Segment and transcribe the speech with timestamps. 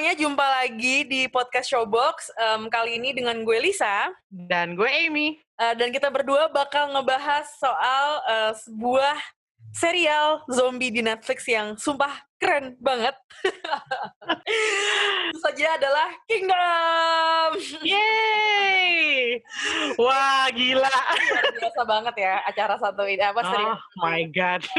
[0.00, 2.32] Semuanya, jumpa lagi di podcast Showbox.
[2.32, 4.08] Em, kali ini dengan gue Lisa.
[4.32, 5.36] Dan gue Amy.
[5.60, 9.20] Eh, dan kita berdua bakal ngebahas soal eh, sebuah
[9.74, 13.12] serial zombie di Netflix yang sumpah keren banget.
[15.44, 17.50] Saja adalah Kingdom.
[17.84, 19.44] Yeay!
[20.00, 20.88] Wah, gila.
[20.88, 23.76] Luar biasa banget ya acara satu ini apa serial.
[23.76, 24.64] Oh my God.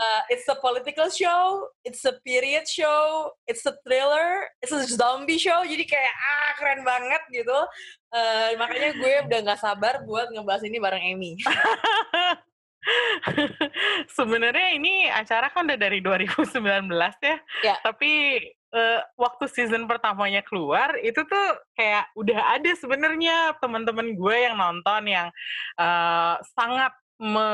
[0.00, 5.36] Uh, it's a political show, it's a period show, it's a thriller, it's a zombie
[5.36, 5.60] show.
[5.60, 7.58] Jadi kayak ah keren banget gitu.
[8.08, 11.36] Uh, makanya gue udah nggak sabar buat ngebahas ini bareng Amy.
[14.16, 16.88] Sebenarnya ini acara kan udah dari 2019
[17.20, 17.36] ya.
[17.62, 17.74] Ya.
[17.84, 18.12] Tapi
[18.50, 25.02] eh, waktu season pertamanya keluar itu tuh kayak udah ada sebenarnya teman-teman gue yang nonton
[25.06, 25.28] yang
[25.76, 27.48] eh, sangat me,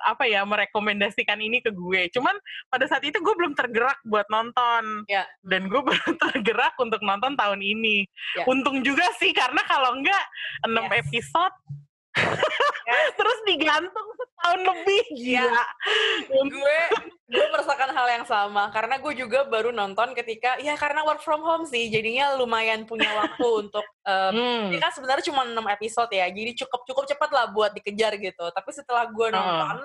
[0.00, 2.08] apa ya merekomendasikan ini ke gue.
[2.16, 2.32] Cuman
[2.72, 5.04] pada saat itu gue belum tergerak buat nonton.
[5.04, 5.28] Ya.
[5.44, 8.08] Dan gue baru tergerak untuk nonton tahun ini.
[8.40, 8.48] Ya.
[8.48, 10.24] Untung juga sih karena kalau enggak
[10.64, 10.92] 6 Yes.
[11.04, 11.56] episode.
[13.18, 15.44] terus digantung setahun lebih Ya.
[15.48, 15.64] gila.
[16.46, 16.78] gue
[17.24, 21.40] gue merasakan hal yang sama karena gue juga baru nonton ketika ya karena work from
[21.40, 24.68] home sih jadinya lumayan punya waktu untuk um, Hmm.
[24.70, 28.44] ini kan sebenarnya cuma 6 episode ya jadi cukup cukup cepat lah buat dikejar gitu
[28.52, 29.76] tapi setelah gue nonton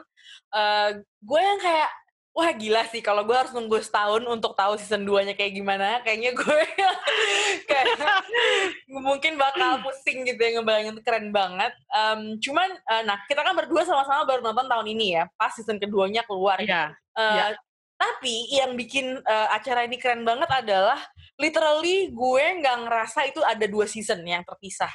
[0.51, 1.89] eh, gue yang kayak
[2.39, 5.99] wah gila sih kalau gue harus nunggu setahun untuk tahu season 2 nya kayak gimana
[6.01, 6.59] kayaknya gue
[7.69, 7.85] kayak
[9.07, 13.83] mungkin bakal pusing gitu ya ngebayangin keren banget Em, cuman eh, nah kita kan berdua
[13.83, 16.93] sama-sama baru nonton tahun ini ya pas season keduanya keluar Iya.
[17.17, 17.45] Eh, Iya.
[17.99, 21.03] Tapi yang bikin eh, acara ini keren banget adalah
[21.35, 24.91] literally gue nggak ngerasa itu ada dua season yang terpisah.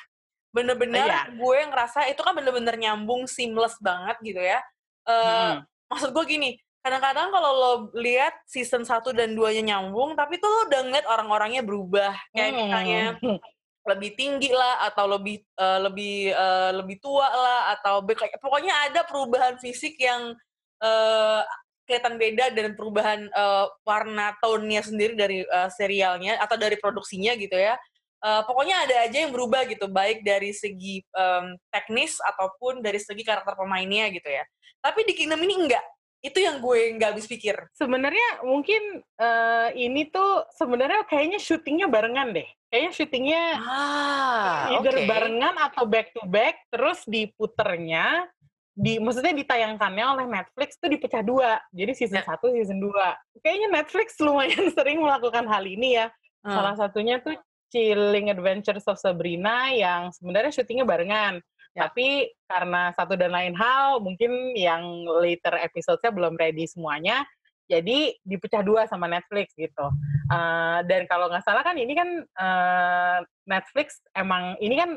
[0.49, 1.23] Bener-bener Iya.
[1.37, 4.61] gue ngerasa itu kan bener-bener nyambung seamless banget gitu ya.
[5.05, 5.69] Eh, Mm.
[5.85, 6.51] Maksud gue gini,
[6.85, 11.65] kadang-kadang kalau lo lihat season 1 dan 2-nya nyambung, tapi tuh lo udah ngeliat orang-orangnya
[11.65, 12.13] berubah.
[12.37, 12.59] Kayak Hmm.
[12.61, 13.03] misalnya
[13.85, 18.01] lebih tinggi lah atau lebih eh, lebih eh, lebih tua lah atau
[18.41, 20.37] pokoknya ada perubahan fisik yang
[20.81, 21.41] eh,
[21.85, 27.57] kelihatan beda dan perubahan eh, warna tone-nya sendiri dari eh, serialnya atau dari produksinya gitu
[27.57, 27.77] ya.
[28.25, 33.21] Eh, pokoknya ada aja yang berubah gitu, baik dari segi em, teknis ataupun dari segi
[33.21, 34.45] karakter pemainnya gitu ya.
[34.81, 35.85] Tapi di Kingdom ini enggak.
[36.25, 37.53] Itu yang gue nggak habis pikir.
[37.77, 42.49] Sebenarnya mungkin eh, ini tuh sebenarnya kayaknya syutingnya barengan deh.
[42.73, 48.25] Kayaknya syutingnya Ah, either barengan atau back to back terus diputernya
[48.75, 51.63] di maksudnya ditayangkannya oleh Netflix tuh dipecah dua.
[51.71, 52.27] Jadi season Ya.
[52.27, 52.91] 1, season 2.
[53.45, 56.11] Kayaknya Netflix lumayan sering melakukan hal ini ya.
[56.43, 56.59] Hmm.
[56.59, 57.39] Salah satunya tuh
[57.71, 61.39] Chilling Adventures of Sabrina yang sebenarnya syutingnya barengan.
[61.75, 61.91] Ya.
[61.91, 67.27] Tapi karena satu dan lain hal, mungkin yang later episode-nya belum ready semuanya,
[67.67, 69.87] jadi dipecah dua sama Netflix gitu.
[70.31, 73.19] Eh, dan kalau nggak salah kan ini kan eh,
[73.49, 74.91] Netflix emang ini kan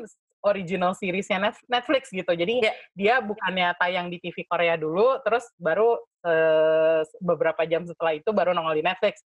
[0.46, 2.30] original seriesnya Net- Netflix gitu.
[2.30, 2.72] Jadi Ya.
[2.94, 8.54] dia bukannya tayang di TV Korea dulu, terus baru eh, beberapa jam setelah itu baru
[8.54, 9.22] nongol di Netflix.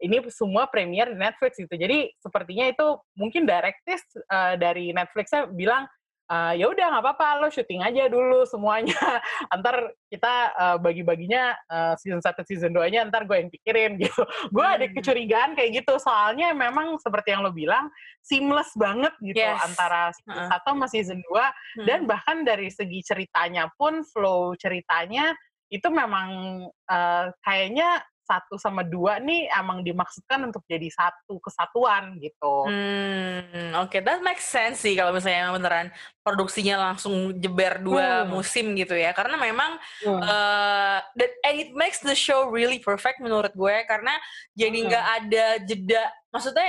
[0.00, 1.76] Ini semua premier di Netflix gitu.
[1.76, 5.88] Jadi sepertinya itu mungkin directis eh, dari Netflixnya bilang
[6.30, 8.94] "Eh, ya udah nggak apa-apa lo syuting aja dulu semuanya.
[9.58, 14.22] Ntar kita eh, bagi-baginya eh, season 1 season 2-nya ntar gue yang pikirin gitu.
[14.54, 14.94] Gue ada Hmm.
[14.94, 17.90] kecurigaan kayak gitu soalnya memang seperti yang lo bilang
[18.22, 19.58] seamless banget gitu Yes.
[19.66, 20.46] antara season.
[20.46, 21.50] 1 sama season 2
[21.82, 21.86] Hmm.
[21.90, 25.34] dan bahkan dari segi ceritanya pun flow ceritanya
[25.70, 32.70] itu memang eh, kayaknya satu sama dua nih emang dimaksudkan untuk jadi satu kesatuan gitu.
[32.70, 35.90] Hmm, oke, that makes sense sih kalau misalnya beneran
[36.22, 38.38] produksinya langsung jeber dua Hmm.
[38.38, 39.10] musim gitu ya.
[39.10, 40.22] Karena memang Hmm.
[40.22, 44.14] eh that- and it makes the show really perfect menurut gue karena
[44.54, 44.86] jadi Hmm.
[44.86, 46.04] nggak ada jeda.
[46.30, 46.68] Maksudnya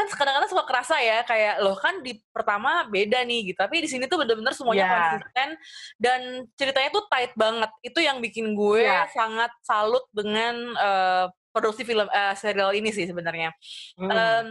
[0.00, 3.58] kan kadang-kadang suka kerasa ya kayak loh kan di pertama beda nih gitu.
[3.60, 4.94] Tapi di sini tuh bener-bener semuanya Iya.
[4.96, 5.48] konsisten
[6.00, 6.20] dan
[6.56, 7.70] ceritanya tuh tight banget.
[7.84, 9.12] Itu yang bikin gue Iya.
[9.12, 13.52] sangat salut dengan eh, produksi film eh, serial ini sih sebenarnya.
[14.00, 14.08] Hmm.
[14.10, 14.48] Em,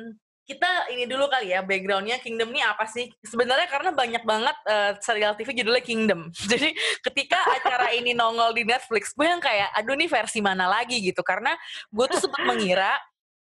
[0.50, 3.06] kita ini dulu kali ya backgroundnya Kingdom ini apa sih?
[3.22, 6.30] Sebenarnya karena banyak banget eh, serial TV judulnya Kingdom.
[6.52, 6.74] Jadi
[7.06, 11.22] ketika acara ini nongol di Netflix, gue yang kayak, aduh nih versi mana lagi gitu.
[11.22, 11.54] Karena
[11.94, 12.98] gue tuh sempat mengira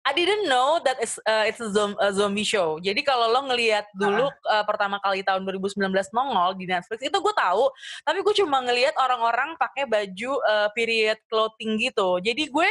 [0.10, 2.82] I didn't know that it's, uh, it's a, zom a zombie show.
[2.82, 4.50] Jadi kalau lo ngelihat dulu uh.
[4.50, 7.70] Uh, pertama kali tahun 2019 nongol di Netflix itu gue tahu,
[8.02, 12.18] tapi gue cuma ngelihat orang-orang pakai baju uh, period clothing gitu.
[12.26, 12.68] Jadi gue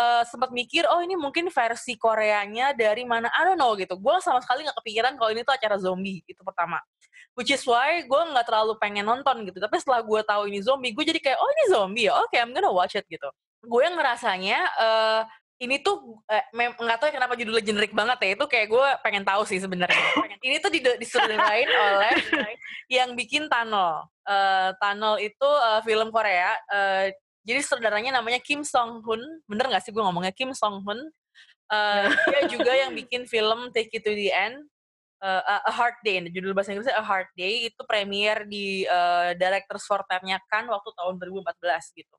[0.00, 3.28] uh, sempat mikir, oh ini mungkin versi Koreanya dari mana?
[3.36, 4.00] I don't know gitu.
[4.00, 6.80] Gue sama sekali nggak kepikiran kalau ini tuh acara zombie itu pertama.
[7.36, 9.60] Which is why gue nggak terlalu pengen nonton gitu.
[9.60, 12.16] Tapi setelah gue tahu ini zombie, gue jadi kayak, oh ini zombie ya?
[12.16, 13.28] Oke, okay, I'm gonna watch it gitu.
[13.60, 15.22] Gue ngerasanya uh,
[15.58, 19.26] ini tuh eh, nggak tahu ya kenapa judulnya generik banget ya itu kayak gue pengen
[19.26, 19.98] tahu sih sebenarnya.
[20.46, 22.14] Ini tuh disutradain oleh
[22.86, 26.54] yang bikin Tunnel uh, Tunnel itu uh, film Korea.
[26.70, 27.10] Uh,
[27.42, 29.18] jadi saudaranya namanya Kim Song Hun
[29.50, 30.30] bener nggak sih gue ngomongnya?
[30.30, 31.10] Kim Song Hun
[31.74, 34.62] uh, dia juga yang bikin film Take It to the End.
[35.18, 36.22] Uh, A Hard Day.
[36.30, 37.66] Judul bahasa Inggrisnya A Hard Day.
[37.66, 42.14] Itu premier di uh, Directors for Time-nya kan waktu tahun 2014 gitu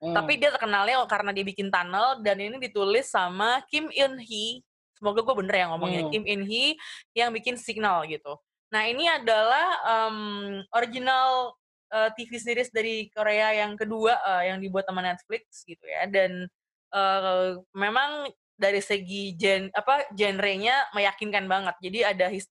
[0.00, 0.14] Hmm.
[0.14, 4.60] Tapi dia terkenalnya karena dia bikin tunnel dan ini ditulis sama Kim Eun Hee.
[4.94, 6.02] Semoga gue bener ya ngomongnya.
[6.06, 6.12] Hmm.
[6.12, 6.76] Kim Eun Hee
[7.16, 8.36] yang bikin Signal gitu.
[8.74, 11.54] Nah ini adalah um, original
[11.94, 16.10] uh, TV series dari Korea yang kedua uh, yang dibuat sama Netflix gitu ya.
[16.10, 16.50] Dan
[16.90, 21.74] uh, memang dari segi gen apa genrenya meyakinkan banget.
[21.82, 22.50] Jadi ada hist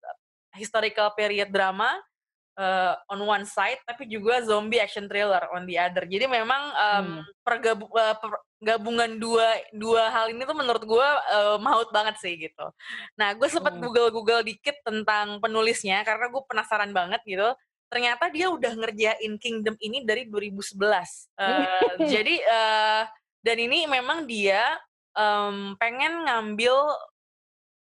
[0.53, 1.97] historical period drama,
[2.57, 6.05] uh, on one side tapi juga zombie action thriller on the other.
[6.05, 7.21] Jadi memang um, hmm.
[7.41, 8.15] pergabu uh,
[8.63, 12.65] gabungan dua dua hal ini tuh menurut gue uh, maut banget sih gitu.
[13.19, 13.81] Nah gue sempat hmm.
[13.83, 17.49] google google dikit tentang penulisnya karena gue penasaran banget gitu.
[17.93, 20.81] Ternyata dia udah ngerjain Kingdom ini dari 2011.
[21.37, 23.03] Uh, jadi uh,
[23.43, 24.79] dan ini memang dia
[25.13, 26.73] um, pengen ngambil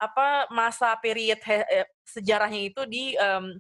[0.03, 1.63] apa masa period he,
[2.05, 3.55] sejarahnya itu di um,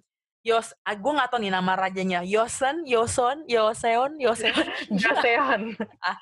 [0.44, 2.20] Yos, ah, gue gak tau nih nama rajanya.
[2.20, 4.66] Yosen, Yoson, Yoseon, Yoseon.
[5.00, 5.62] Yoseon.
[6.04, 6.16] ah,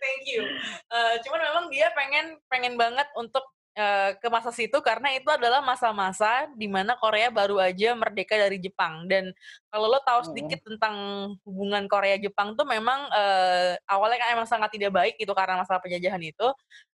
[0.00, 0.40] thank you.
[0.88, 3.44] Uh, cuman memang dia pengen pengen banget untuk
[3.76, 8.56] uh, ke masa situ karena itu adalah masa-masa di mana Korea baru aja merdeka dari
[8.56, 9.32] Jepang dan
[9.68, 10.68] kalau lo tahu sedikit hmm.
[10.72, 10.96] tentang
[11.44, 15.80] hubungan Korea Jepang tuh memang uh, awalnya kan emang sangat tidak baik itu karena masalah
[15.80, 16.48] penjajahan itu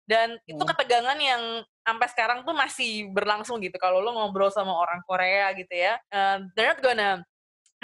[0.06, 0.70] dan itu hmm.
[0.74, 1.44] ketegangan yang
[1.86, 6.42] sampai sekarang tuh masih berlangsung gitu kalau lo ngobrol sama orang Korea gitu ya uh,
[6.54, 7.22] they're not gonna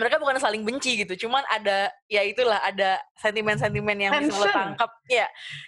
[0.02, 4.34] mereka bukan saling benci gitu cuman ada ya itulah ada sentimen-sentimen yang Tension.
[4.34, 5.28] bisa lo tangkap ya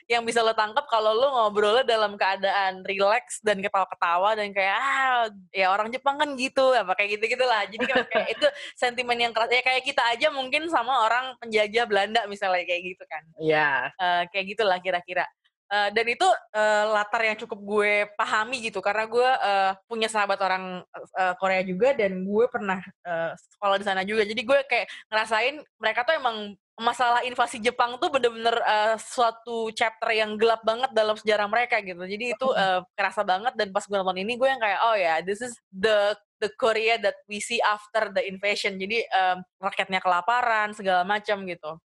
[0.10, 5.30] yang bisa lo tangkap kalau lo ngobrolnya dalam keadaan relax dan ketawa-ketawa dan kayak ah
[5.54, 9.54] ya orang Jepang kan gitu apa kayak gitu gitulah jadi kayak itu sentimen yang keras
[9.54, 13.78] ya kayak kita aja mungkin sama orang penjajah Belanda misalnya kayak gitu kan ya yeah.
[14.02, 15.30] uh, kayak gitulah kira-kira
[15.74, 20.38] Uh, dan itu uh, latar yang cukup gue pahami gitu karena gue uh, punya sahabat
[20.38, 20.86] orang
[21.18, 22.78] uh, Korea juga dan gue pernah
[23.10, 24.22] uh, sekolah di sana juga.
[24.22, 30.14] Jadi gue kayak ngerasain mereka tuh emang masalah invasi Jepang tuh bener-bener uh, suatu chapter
[30.14, 32.06] yang gelap banget dalam sejarah mereka gitu.
[32.06, 35.06] Jadi itu uh, kerasa banget dan pas gue nonton ini gue yang kayak oh ya
[35.06, 38.76] yeah, this is the the Korea that we see after the invasion.
[38.78, 41.82] Jadi um, rakyatnya kelaparan segala macam gitu.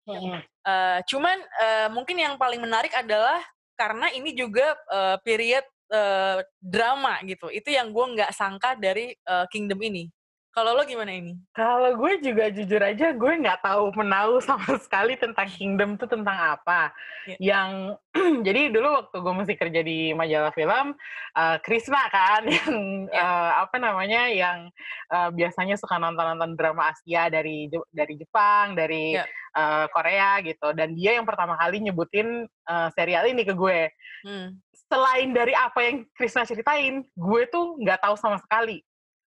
[0.67, 3.39] Uh, cuman uh, mungkin yang paling menarik adalah
[3.77, 5.63] karena ini juga uh, period
[5.93, 7.47] uh, drama gitu.
[7.53, 10.09] Itu yang gue nggak sangka dari uh, Kingdom ini.
[10.57, 11.37] Kalau lo gimana ini?
[11.53, 16.57] Kalau gue juga jujur aja gue nggak tahu menahu sama sekali tentang Kingdom itu tentang
[16.57, 16.89] apa.
[17.29, 17.37] Yeah.
[17.53, 17.69] Yang
[18.49, 20.97] jadi dulu waktu gue masih kerja di majalah film,
[21.37, 23.21] uh, Krisna kan yang yeah.
[23.21, 24.73] uh, apa namanya yang
[25.13, 29.29] uh, biasanya suka nonton-nonton drama Asia dari dari Jepang, dari yeah.
[29.53, 30.73] uh, Korea gitu.
[30.73, 33.93] Dan dia yang pertama kali nyebutin uh, serial ini ke gue.
[34.25, 34.57] Hmm.
[34.89, 38.86] Selain dari apa yang Krisna ceritain, gue tuh nggak tahu sama sekali.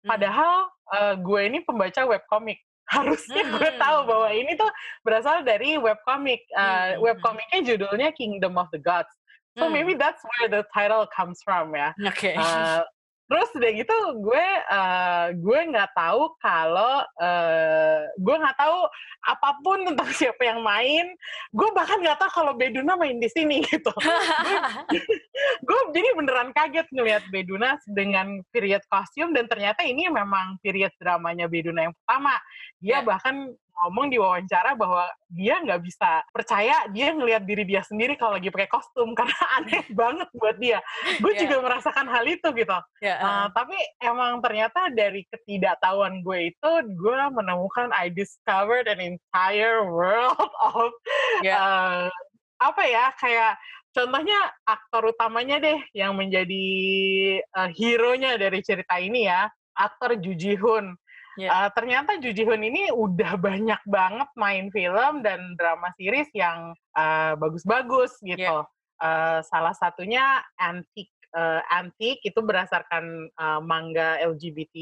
[0.05, 0.13] Hmm.
[0.13, 2.61] Padahal uh, gue ini pembaca webcomic
[2.93, 3.53] harusnya hmm.
[3.57, 4.69] gue tahu bahwa ini tuh
[5.01, 7.01] berasal dari webcomic uh, hmm.
[7.01, 9.09] webcomicnya judulnya Kingdom of the Gods
[9.57, 9.73] so hmm.
[9.73, 12.37] maybe that's where the title comes from ya okay.
[12.37, 12.85] uh,
[13.25, 18.85] terus udah gitu gue uh, gue nggak tahu kalau uh, gue nggak tahu
[19.25, 21.17] apa pun tentang siapa yang main.
[21.51, 23.91] Gue bahkan nggak tahu kalau Beduna main di sini gitu.
[25.67, 31.49] Gue jadi beneran kaget ngelihat Beduna dengan period kostum dan ternyata ini memang period dramanya
[31.49, 32.37] Beduna yang pertama.
[32.79, 33.03] Dia yeah.
[33.03, 33.35] bahkan
[33.83, 38.47] ngomong di wawancara bahwa dia nggak bisa percaya dia ngelihat diri dia sendiri kalau lagi
[38.47, 40.79] pakai kostum karena aneh banget buat dia.
[41.19, 41.41] Gue yeah.
[41.47, 42.77] juga merasakan hal itu gitu.
[43.03, 43.19] Yeah.
[43.19, 49.83] Uh, uh, tapi emang ternyata dari ketidaktahuan gue itu gue menemukan I discovered an entire
[49.83, 50.39] world
[50.71, 50.91] of
[51.43, 51.59] yeah.
[51.59, 52.07] uh,
[52.63, 53.59] apa ya kayak
[53.91, 56.67] contohnya aktor utamanya deh yang menjadi
[57.55, 60.95] uh, hero-nya dari cerita ini ya aktor Ju Ji Hoon
[61.35, 61.51] Yeah.
[61.51, 66.71] Uh, ternyata Ju Ji Hoon ini udah banyak banget main film dan drama series yang
[66.95, 68.63] bagus bagus-bagus gitu.
[68.63, 68.63] Yeah.
[68.95, 74.75] Uh, salah satunya Antique uh, Antique itu berdasarkan uh, manga LGBT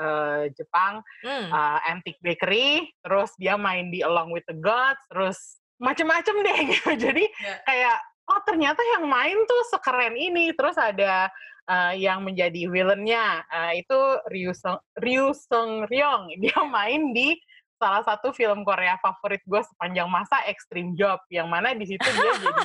[0.00, 1.52] uh, Jepang, hmm.
[1.52, 6.90] uh, Antique Bakery, terus dia main di Along with the Gods, terus macem-macem deh gitu.
[6.96, 7.60] Jadi yeah.
[7.68, 7.96] kayak
[8.32, 10.56] oh ternyata yang main tuh sekeren ini.
[10.56, 11.28] Terus ada
[11.70, 16.34] uh, yang menjadi villainnya uh, itu Ryu Sung, Ryu Sung Ryong.
[16.42, 17.38] Dia main di
[17.80, 22.36] salah satu film Korea favorit gue sepanjang masa Extreme Job yang mana di situ dia
[22.36, 22.64] jadi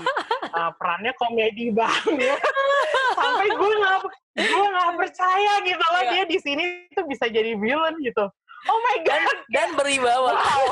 [0.52, 2.36] uh, perannya komedi banget
[3.16, 3.98] sampai gue nggak
[4.44, 6.12] gue nggak percaya gitu loh yeah.
[6.12, 8.28] dia di sini tuh bisa jadi villain gitu
[8.68, 10.64] oh my god dan, dan berwibawa wow.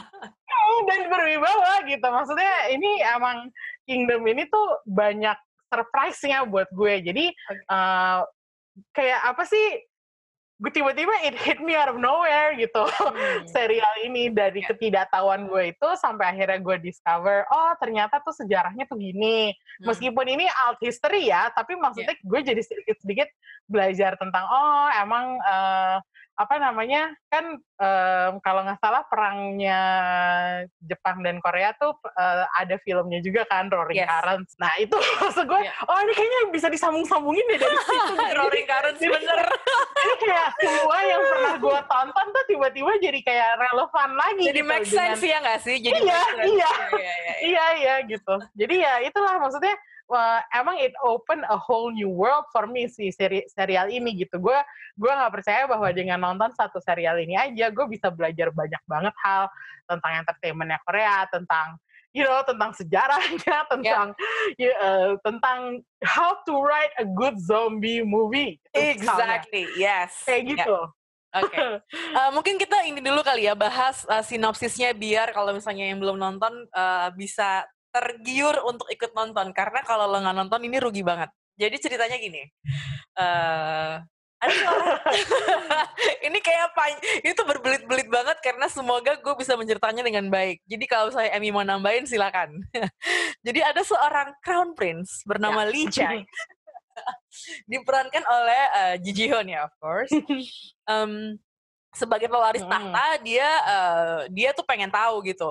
[0.88, 3.52] dan berwibawa gitu maksudnya ini emang
[3.84, 5.36] Kingdom ini tuh banyak
[5.68, 7.24] surprise-nya buat gue jadi
[7.68, 8.24] uh,
[8.96, 9.88] kayak apa sih
[10.58, 13.46] gue tiba-tiba it hit me out of nowhere gitu hmm.
[13.54, 14.74] serial ini dari yeah.
[14.74, 19.86] ketidaktahuan gue itu sampai akhirnya gue discover oh ternyata tuh sejarahnya tuh gini hmm.
[19.86, 22.26] meskipun ini alt history ya tapi maksudnya yeah.
[22.26, 23.28] gue jadi sedikit-sedikit
[23.70, 26.02] belajar tentang oh emang uh,
[26.38, 29.80] apa namanya kan um, kalau nggak salah perangnya
[30.86, 34.06] Jepang dan Korea tuh uh, ada filmnya juga kan Roaring yes.
[34.06, 34.52] Currents.
[34.62, 35.90] Nah itu maksud gue, yeah.
[35.90, 38.14] oh ini kayaknya bisa disambung-sambungin deh dari situ.
[38.38, 39.38] Roaring Currents bener.
[40.06, 44.44] ini kayak semua yang pernah gue tonton tuh tiba-tiba jadi kayak relevan lagi.
[44.46, 45.76] Jadi gitu, make sense dengan, ya nggak sih?
[45.82, 48.34] Jadi iya, iya, iya, iya, iya, iya gitu.
[48.54, 49.74] Jadi ya itulah maksudnya
[50.10, 54.40] uh, emang it open a whole new world for me si seri serial ini gitu.
[54.40, 54.56] Gue
[54.96, 59.14] gue nggak percaya bahwa dengan nonton satu serial ini aja gue bisa belajar banyak banget
[59.22, 59.46] hal
[59.88, 61.76] tentang entertainmentnya Korea, tentang
[62.16, 64.06] you know tentang sejarahnya, tentang
[64.56, 64.76] yeah.
[64.80, 68.56] uh, tentang how to write a good zombie movie.
[68.72, 69.80] Gitu, exactly, misalnya.
[69.80, 70.12] yes.
[70.24, 70.78] Kayak gitu.
[70.88, 70.96] Yeah.
[71.28, 71.60] Oke, okay.
[72.16, 76.16] uh, mungkin kita ini dulu kali ya bahas uh, sinopsisnya biar kalau misalnya yang belum
[76.16, 81.34] nonton uh, bisa tergiur untuk ikut nonton karena kalau lo nggak nonton ini rugi banget.
[81.58, 82.46] Jadi ceritanya gini,
[83.18, 83.98] uh,
[84.38, 84.54] ada
[86.30, 86.94] ini kayak apa?
[87.26, 90.62] Ini tuh berbelit-belit banget karena semoga gue bisa menceritakannya dengan baik.
[90.70, 92.62] Jadi kalau saya Emmy mau nambahin silakan.
[93.46, 95.70] Jadi ada seorang crown prince bernama ya.
[95.74, 96.22] Lee Chang.
[97.70, 100.10] diperankan oleh uh, Ji Ji Hoon ya, of course.
[100.86, 101.38] Um,
[101.94, 105.50] sebagai pewaris tahta dia uh, dia tuh pengen tahu gitu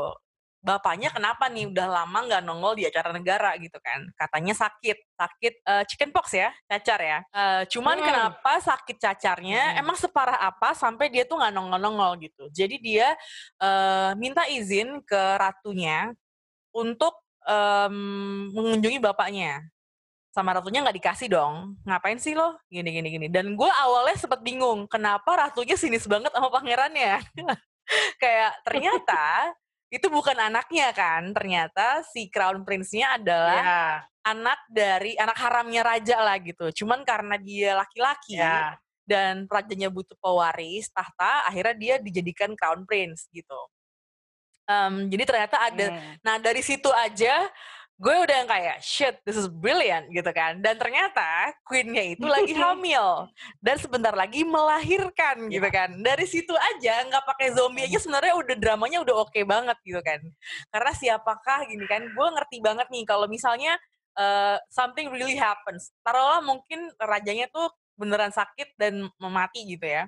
[0.61, 4.03] bapaknya kenapa nih udah lama nggak nongol di acara negara gitu kan?
[4.17, 7.19] Katanya sakit sakit uh, chicken pox ya cacar ya.
[7.31, 8.05] Uh, cuman hmm.
[8.05, 9.81] kenapa sakit cacarnya hmm.
[9.81, 12.49] emang separah apa sampai dia tuh nggak nongol nongol gitu?
[12.51, 13.13] Jadi dia
[13.61, 16.11] uh, minta izin ke ratunya
[16.75, 17.15] untuk
[17.47, 17.95] um,
[18.51, 19.63] mengunjungi bapaknya.
[20.35, 21.79] Sama ratunya nggak dikasih dong.
[21.81, 22.59] Ngapain sih lo?
[22.69, 23.27] Gini gini gini.
[23.31, 27.23] Dan gue awalnya sempet bingung kenapa ratunya sinis banget sama pangerannya?
[28.21, 29.55] Kayak ternyata
[29.87, 33.95] itu bukan anaknya kan ternyata si crown prince-nya adalah yeah.
[34.27, 38.75] anak dari anak haramnya raja lah gitu cuman karena dia laki-laki yeah.
[39.07, 43.59] dan rajanya butuh pewaris tahta akhirnya dia dijadikan crown prince gitu
[44.67, 46.19] um, jadi ternyata ada mm.
[46.19, 47.47] nah dari situ aja
[47.97, 50.61] gue udah kayak shit this is brilliant gitu kan.
[50.61, 53.25] Dan ternyata queennya itu lagi hamil.
[53.57, 55.89] Dan sebentar lagi melahirkan gitu kan.
[56.05, 60.01] Dari situ aja nggak pakai zombie aja sebenarnya udah dramanya udah oke okay banget gitu
[60.05, 60.21] kan.
[60.69, 63.73] Karena siapakah gini kan gue ngerti banget nih kalau misalnya
[64.13, 65.89] uh, something really happens.
[66.05, 70.05] Taruhlah mungkin rajanya tuh beneran sakit dan memati gitu ya.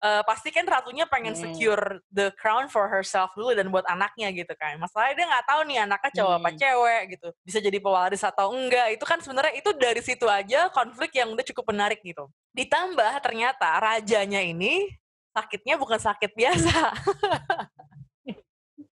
[0.00, 1.42] Uh, pasti kan ratunya pengen hmm.
[1.44, 4.80] secure the crown for herself dulu dan buat anaknya gitu kan.
[4.80, 6.40] Masalahnya dia nggak tahu nih anaknya cowok hmm.
[6.42, 7.28] apa cewek gitu.
[7.44, 8.96] Bisa jadi pewaris atau enggak.
[8.96, 12.26] Itu kan sebenarnya itu dari situ aja konflik yang udah cukup menarik gitu.
[12.56, 14.88] Ditambah ternyata rajanya ini
[15.36, 16.76] sakitnya bukan sakit biasa.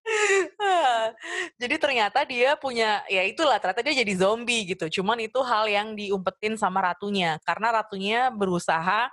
[1.61, 5.01] jadi ternyata dia punya ya itulah ternyata dia jadi zombie gitu.
[5.01, 9.11] Cuman itu hal yang diumpetin sama ratunya karena ratunya berusaha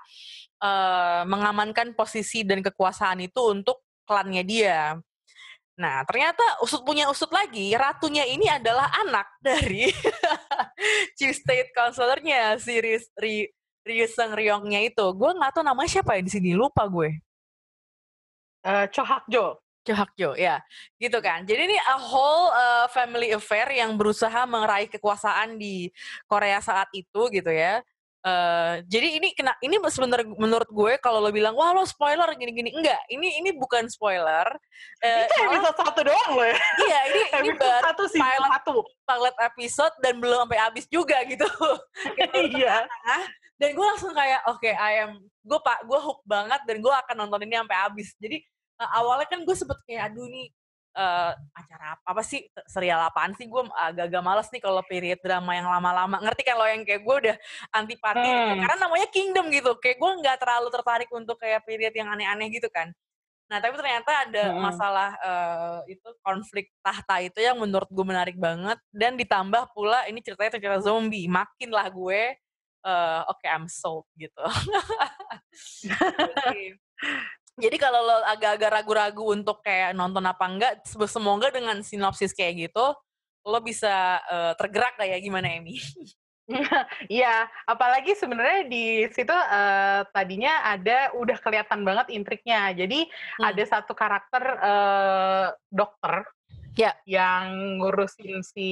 [0.62, 5.00] uh, mengamankan posisi dan kekuasaan itu untuk klannya dia.
[5.74, 9.90] Nah, ternyata usut punya usut lagi, ratunya ini adalah anak dari
[11.18, 13.36] chief state counselornya si Ri, Ri,
[13.82, 15.06] Ri Seng Ryongnya itu.
[15.18, 17.18] Gue nggak tahu namanya siapa ya di sini, lupa gue.
[18.64, 19.04] Uh, Cho
[19.84, 19.96] Jo.
[20.16, 20.64] Jo, ya,
[20.96, 21.44] gitu kan.
[21.44, 25.92] Jadi ini a whole uh, family affair yang berusaha meraih kekuasaan di
[26.28, 27.84] Korea saat itu, gitu ya.
[28.24, 32.72] Uh, jadi ini kena ini sebenarnya menurut gue kalau lo bilang wah lo spoiler gini-gini.
[32.72, 34.48] Enggak ini ini bukan spoiler.
[35.04, 36.56] Uh, ini episode satu doang lo ya.
[36.56, 38.76] Iya ini ini baru satu sih pilot satu.
[39.04, 41.44] pilot episode dan belum sampai habis juga gitu.
[42.34, 42.88] Iya.
[43.60, 46.94] dan gue langsung kayak oke okay, I am gue pak gue hook banget dan gue
[46.96, 48.16] akan nonton ini sampai habis.
[48.24, 48.40] Jadi
[48.92, 50.48] awalnya kan gue sempet kayak aduh nih
[50.98, 52.46] uh, acara apa, apa sih?
[52.70, 53.50] Serial apaan sih?
[53.50, 56.22] Gue agak-agak males nih kalau period drama yang lama-lama.
[56.22, 57.36] Ngerti kan lo yang kayak gue udah
[57.74, 58.62] antipati hmm.
[58.64, 59.78] karena namanya kingdom gitu.
[59.82, 62.94] Kayak gue nggak terlalu tertarik untuk kayak period yang aneh-aneh gitu kan.
[63.52, 64.62] Nah tapi ternyata ada hmm.
[64.62, 68.78] masalah uh, itu konflik tahta itu yang menurut gue menarik banget.
[68.94, 71.26] Dan ditambah pula ini ceritanya cerita zombie.
[71.28, 72.38] Makin lah gue
[72.84, 74.44] uh, oke okay, I'm sold gitu
[77.54, 80.74] Jadi kalau lo agak-agak ragu-ragu untuk kayak nonton apa enggak,
[81.06, 82.86] semoga dengan sinopsis kayak gitu,
[83.46, 85.78] lo bisa uh, tergerak kayak gimana Emi?
[87.08, 92.76] Iya, apalagi sebenarnya di situ uh, tadinya ada udah kelihatan banget intriknya.
[92.76, 93.44] Jadi hmm.
[93.48, 96.28] ada satu karakter uh, dokter
[96.74, 98.70] ya yang ngurusin si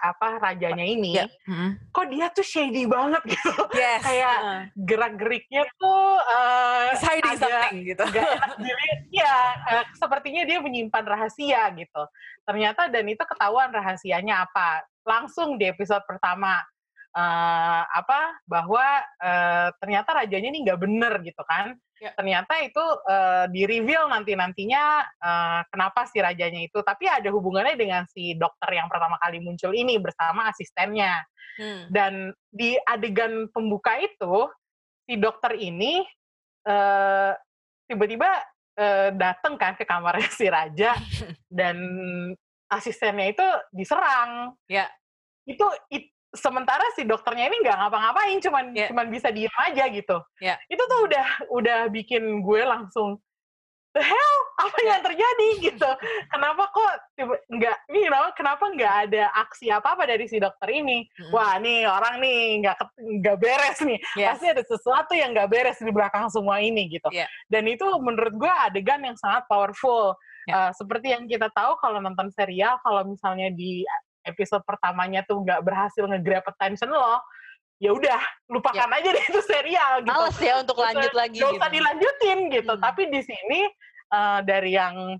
[0.00, 1.28] apa rajanya ini ya.
[1.44, 1.92] hmm.
[1.92, 4.00] kok dia tuh shady banget gitu yes.
[4.06, 4.62] kayak uh.
[4.88, 8.04] gerak geriknya tuh uh, hiding something gitu
[9.20, 9.36] ya
[9.68, 12.02] uh, sepertinya dia menyimpan rahasia gitu
[12.48, 16.64] ternyata dan itu ketahuan rahasianya apa langsung di episode pertama
[17.16, 18.84] uh, apa bahwa
[19.20, 21.76] uh, ternyata rajanya ini nggak bener gitu kan.
[22.02, 22.10] Ya.
[22.18, 26.82] ternyata itu uh, di reveal nanti nantinya uh, kenapa si rajanya itu.
[26.82, 31.22] Tapi ada hubungannya dengan si dokter yang pertama kali muncul ini bersama asistennya.
[31.52, 31.84] Hmm.
[31.92, 34.48] dan di adegan pembuka itu
[35.04, 36.00] si dokter ini
[36.64, 37.36] uh,
[37.84, 38.30] tiba-tiba
[38.78, 40.96] uh, datang kan ke kamarnya si raja
[41.60, 41.76] dan
[42.72, 44.56] asistennya itu diserang.
[44.70, 44.88] Ya.
[45.44, 48.88] Itu it, sementara si dokternya ini nggak ngapa-ngapain cuman yeah.
[48.88, 50.56] cuman bisa diem aja gitu yeah.
[50.72, 53.20] itu tuh udah udah bikin gue langsung
[53.92, 54.88] the hell apa yeah.
[54.88, 55.90] yang terjadi gitu
[56.32, 56.92] kenapa kok
[57.52, 61.32] nggak ini kenapa nggak ada aksi apa apa dari si dokter ini mm-hmm.
[61.32, 62.76] wah nih orang nih nggak
[63.20, 64.28] nggak beres nih yes.
[64.32, 67.28] pasti ada sesuatu yang nggak beres di belakang semua ini gitu yeah.
[67.52, 70.16] dan itu menurut gue adegan yang sangat powerful
[70.48, 70.68] yeah.
[70.68, 73.84] uh, seperti yang kita tahu kalau nonton serial kalau misalnya di
[74.26, 77.18] episode pertamanya tuh nggak berhasil nge-grab attention lo,
[77.82, 78.98] ya udah lupakan ya.
[79.02, 80.14] aja deh itu serial gitu.
[80.14, 81.38] Males ya untuk lanjut lagi.
[81.42, 81.76] Gak usah gitu.
[81.78, 82.72] dilanjutin gitu.
[82.78, 82.82] Hmm.
[82.82, 83.60] Tapi di sini
[84.14, 85.18] uh, dari yang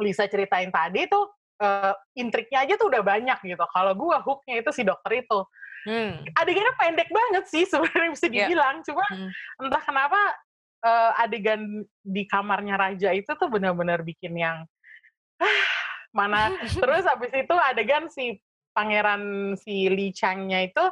[0.00, 1.28] Lisa ceritain tadi tuh
[1.64, 3.64] uh, intriknya aja tuh udah banyak gitu.
[3.72, 5.40] Kalau gua hooknya itu si dokter itu.
[5.88, 6.20] Hmm.
[6.36, 8.32] Adegannya pendek banget sih sebenarnya bisa ya.
[8.44, 8.84] dibilang.
[8.84, 8.86] Yeah.
[8.92, 9.30] Cuma hmm.
[9.64, 10.20] entah kenapa
[10.84, 14.68] uh, adegan di kamarnya raja itu tuh benar-benar bikin yang
[16.10, 18.38] mana terus habis itu adegan si
[18.70, 20.84] pangeran si Li Chang-nya itu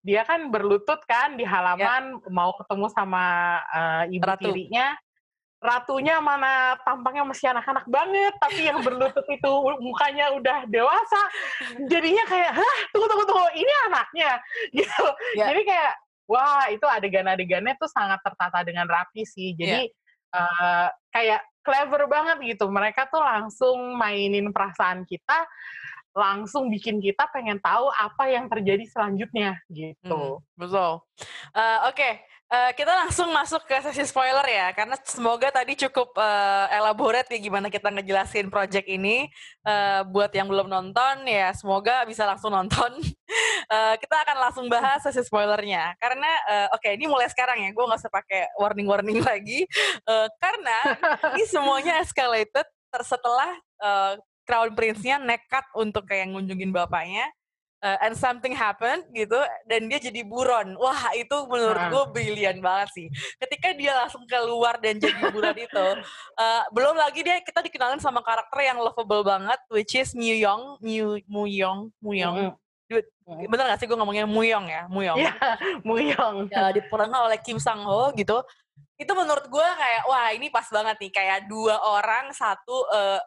[0.00, 1.52] dia kan berlutut kan di ya.
[1.60, 2.30] halaman ya.
[2.32, 3.24] mau ketemu sama
[3.68, 4.50] uh, ibu Ratu.
[4.50, 4.96] tirinya
[5.56, 11.20] ratunya mana tampangnya masih anak-anak banget tapi yang berlutut itu mukanya udah dewasa
[11.88, 14.36] jadinya kayak hah tunggu tunggu tunggu ini anaknya
[14.76, 15.48] gitu ya.
[15.50, 15.92] jadi kayak
[16.28, 19.92] wah itu adegan-adegannya tuh sangat tertata dengan rapi sih jadi ya.
[20.36, 22.68] Uh, kayak clever banget gitu.
[22.68, 25.48] Mereka tuh langsung mainin perasaan kita,
[26.16, 30.40] langsung bikin kita pengen tahu apa yang terjadi selanjutnya gitu.
[30.40, 31.04] Hmm, betul.
[31.52, 32.12] Uh, Oke, okay.
[32.48, 37.28] uh, eh, kita langsung masuk ke sesi spoiler ya, karena semoga tadi cukup uh, elaborate
[37.28, 39.28] ya gimana kita ngejelasin project ini.
[39.60, 42.96] Uh, buat yang belum nonton ya, semoga bisa langsung nonton.
[43.68, 47.76] uh, kita akan langsung bahas sesi spoilernya, karena uh, oke okay, ini mulai sekarang ya,
[47.76, 49.68] gue nggak usah pakai warning-warning lagi,
[50.08, 50.96] uh, karena
[51.36, 52.64] ini semuanya escalated
[53.04, 53.52] setelah
[53.84, 57.26] uh, Crown Prince-nya nekat untuk kayak ngunjungin bapaknya
[57.82, 59.36] uh, and something happened gitu
[59.68, 63.06] dan dia jadi buron wah itu menurut gue brilian banget sih
[63.42, 65.86] ketika dia langsung keluar dan jadi buron itu
[66.38, 70.80] uh, belum lagi dia kita dikenalin sama karakter yang lovable banget which is Mu Yong
[70.80, 72.64] Mu Mu Yong Mu Yong mm -hmm.
[73.50, 74.86] Bener gak sih gue ngomongnya Muyong ya?
[74.86, 75.18] Muyong.
[75.18, 75.34] Iya,
[75.82, 76.46] Muyong.
[76.46, 78.38] Ya, diperankan oleh Kim Sang Ho gitu.
[78.94, 81.10] Itu menurut gue kayak, wah ini pas banget nih.
[81.10, 83.18] Kayak dua orang, satu uh,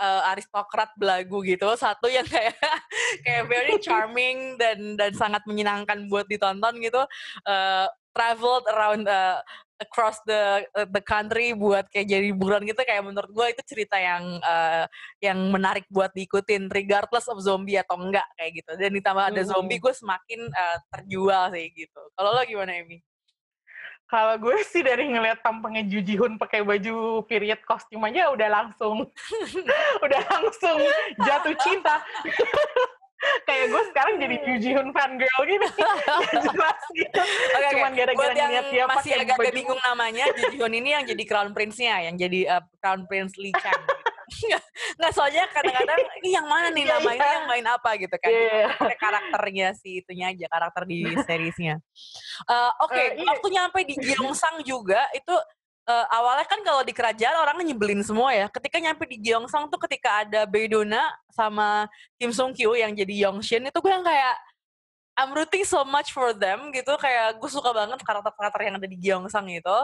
[0.00, 1.68] uh, aristokrat belagu gitu.
[1.76, 2.56] Satu yang kayak
[3.24, 7.02] kayak very charming dan dan sangat menyenangkan buat ditonton gitu.
[7.44, 9.44] Uh, traveled around uh,
[9.76, 12.80] across the uh, the country buat kayak jadi bulan gitu.
[12.80, 14.88] Kayak menurut gue itu cerita yang uh,
[15.20, 18.72] yang menarik buat diikutin regardless of zombie atau enggak kayak gitu.
[18.80, 22.00] Dan ditambah ada zombie gue semakin uh, terjual sih gitu.
[22.16, 23.00] Kalau lo gimana Emi?
[24.06, 28.48] Kalau gue sih dari ngeliat tampangnya Ju Ji Hoon pakai baju period kostum aja udah
[28.48, 29.02] langsung
[30.04, 30.78] udah langsung
[31.26, 31.98] jatuh cinta.
[33.48, 35.68] kayak gue sekarang jadi Ju Ji Hoon fan girl gitu.
[36.46, 37.22] jelas gitu.
[37.50, 39.50] Okay, Cuman gara-gara ngeliat dia masih agak baju...
[39.50, 43.34] bingung namanya, Ju Ji Hoon ini yang jadi crown prince-nya, yang jadi uh, crown prince
[43.40, 43.82] Lee Chang.
[44.98, 48.94] Nggak soalnya kadang-kadang ini yang mana nih iya, namanya yang main apa gitu kan yeah.
[48.98, 51.78] karakternya si itunya aja karakter di seriesnya
[52.50, 53.26] uh, oke okay, uh, iya.
[53.30, 55.34] waktu nyampe di Gyeongsang juga itu
[55.86, 58.46] uh, awalnya kan kalau di kerajaan orang nyebelin semua ya.
[58.50, 61.86] Ketika nyampe di Gyeongsang tuh ketika ada Baedona sama
[62.18, 64.36] Kim Sung Kyu yang jadi Yongshin itu gue yang kayak
[65.16, 68.98] I'm rooting so much for them gitu kayak gue suka banget karakter-karakter yang ada di
[69.00, 69.78] Gyeongsang itu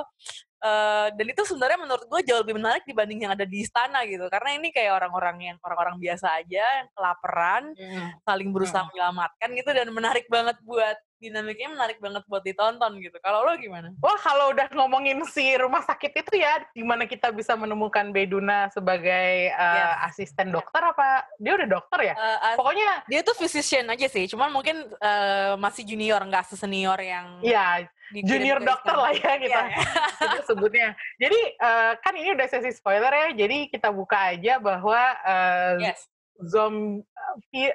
[0.62, 4.24] uh, dan itu sebenarnya menurut gue jauh lebih menarik dibanding yang ada di istana gitu
[4.30, 8.22] karena ini kayak orang-orang yang orang-orang biasa aja yang kelaparan mm.
[8.22, 8.88] saling berusaha mm.
[8.94, 13.14] menyelamatkan gitu dan menarik banget buat dinamiknya menarik banget buat ditonton gitu.
[13.22, 13.94] Kalau lo gimana?
[14.02, 19.54] Wah kalau udah ngomongin si rumah sakit itu ya, gimana kita bisa menemukan Beduna sebagai
[19.54, 20.10] uh, yes.
[20.10, 21.22] asisten dokter apa?
[21.38, 22.14] Dia udah dokter ya?
[22.18, 27.38] Uh, Pokoknya dia tuh physician aja sih, cuman mungkin uh, masih junior nggak sesenior yang.
[27.38, 27.86] Iya,
[28.20, 30.44] junior dokter lah ya kita yeah.
[30.44, 30.88] sebutnya.
[31.16, 36.04] Jadi uh, kan ini udah sesi spoiler ya, jadi kita buka aja bahwa uh, yes.
[36.44, 37.72] zombie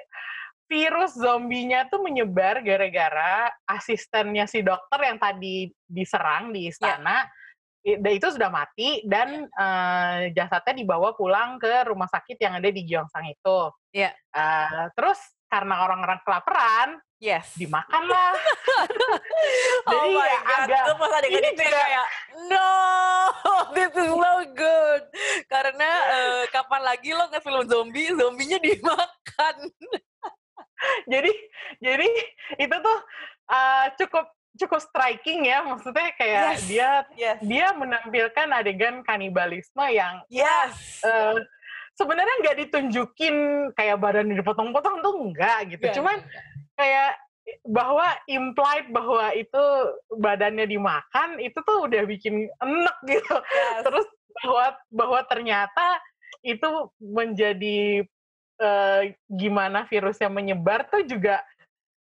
[0.68, 7.26] virus zombinya tuh menyebar gara-gara asistennya si dokter yang tadi diserang di istana.
[7.26, 7.34] Yeah.
[7.88, 9.64] itu sudah mati dan yeah.
[9.64, 13.58] uh, jasadnya dibawa pulang ke rumah sakit yang ada di Gyeongsang itu.
[13.96, 14.12] Yeah.
[14.28, 15.16] Uh, terus
[15.48, 18.32] karena orang-orang kelaparan, yes, dimakan lah.
[19.86, 20.58] Oh Jadi oh my ya God.
[20.66, 22.06] agak pas ada ini juga kayak
[22.50, 22.70] no,
[23.76, 25.02] this is no good.
[25.50, 29.56] Karena uh, kapan lagi lo nge film zombie, zombinya dimakan.
[31.12, 31.32] jadi
[31.82, 32.08] jadi
[32.54, 32.98] itu tuh
[33.50, 34.26] uh, cukup
[34.58, 36.60] cukup striking ya maksudnya kayak yes.
[36.66, 37.38] dia yes.
[37.42, 41.38] dia menampilkan adegan kanibalisme yang yes uh,
[41.94, 43.34] sebenarnya nggak ditunjukin
[43.74, 46.57] kayak badan dipotong-potong tuh enggak gitu yeah, cuman yeah.
[46.78, 47.18] Kayak
[47.64, 49.64] bahwa implied bahwa itu
[50.14, 53.82] badannya dimakan itu tuh udah bikin enek gitu yes.
[53.84, 54.06] terus
[54.44, 55.86] bahwa bahwa ternyata
[56.44, 58.04] itu menjadi
[58.62, 61.42] uh, gimana virusnya menyebar tuh juga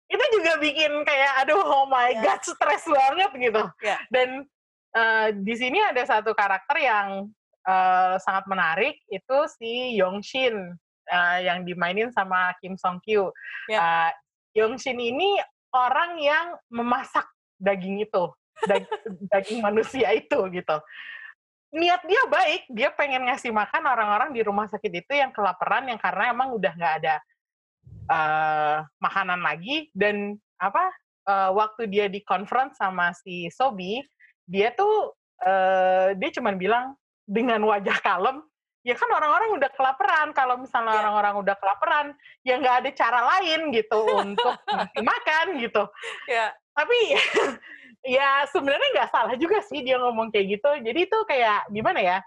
[0.07, 2.23] itu juga bikin kayak aduh oh my yeah.
[2.23, 3.99] god stres banget gitu yeah.
[4.12, 4.47] dan
[4.95, 7.31] uh, di sini ada satu karakter yang
[7.67, 10.79] uh, sangat menarik itu si Yongshin
[11.11, 13.35] uh, yang dimainin sama Kim Song Kyu
[13.67, 14.11] yeah.
[14.11, 14.11] uh,
[14.57, 15.37] Yongshin ini
[15.77, 17.29] orang yang memasak
[17.61, 18.25] daging itu
[19.33, 20.77] daging manusia itu gitu.
[21.77, 26.01] Niat dia baik, dia pengen ngasih makan orang-orang di rumah sakit itu yang kelaparan yang
[26.01, 27.14] karena emang udah nggak ada
[28.09, 30.88] uh, makanan lagi dan apa
[31.29, 34.01] uh, waktu dia di conference sama si Sobi,
[34.49, 35.12] dia tuh
[35.45, 36.97] uh, dia cuma bilang
[37.29, 38.40] dengan wajah kalem,
[38.87, 40.31] ya kan orang-orang udah kelaparan.
[40.31, 41.03] Kalau misalnya yeah.
[41.03, 42.07] orang-orang udah kelaparan,
[42.46, 44.55] ya nggak ada cara lain gitu untuk
[45.03, 45.83] makan gitu.
[46.31, 46.55] Yeah.
[46.70, 46.99] Tapi
[48.16, 50.70] ya sebenarnya nggak salah juga sih dia ngomong kayak gitu.
[50.87, 52.18] Jadi itu kayak gimana ya?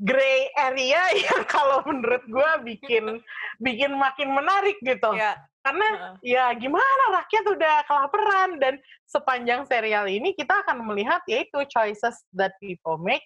[0.00, 3.22] Gray area yang kalau menurut gue bikin
[3.62, 5.14] bikin makin menarik gitu.
[5.14, 5.38] Ya.
[5.60, 6.16] Karena uh.
[6.24, 12.50] ya gimana rakyat udah kelaparan dan sepanjang serial ini kita akan melihat yaitu choices that
[12.58, 13.22] people make.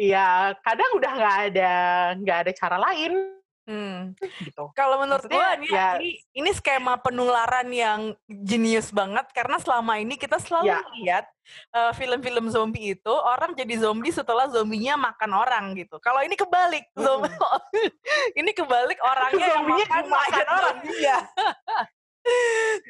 [0.00, 1.72] Ya kadang udah nggak ada
[2.16, 4.18] nggak ada cara lain Hmm.
[4.18, 4.64] Gitu.
[4.74, 10.18] Kalau menurut gue ini, ya, ini ini skema penularan yang jenius banget karena selama ini
[10.18, 10.82] kita selalu ya.
[10.98, 11.26] lihat
[11.70, 16.02] uh, film-film zombie itu orang jadi zombie setelah zombinya makan orang gitu.
[16.02, 17.30] Kalau ini kebalik, zombie
[18.42, 20.76] ini kebalik orangnya yang makan, makan orang.
[20.90, 21.18] Iya.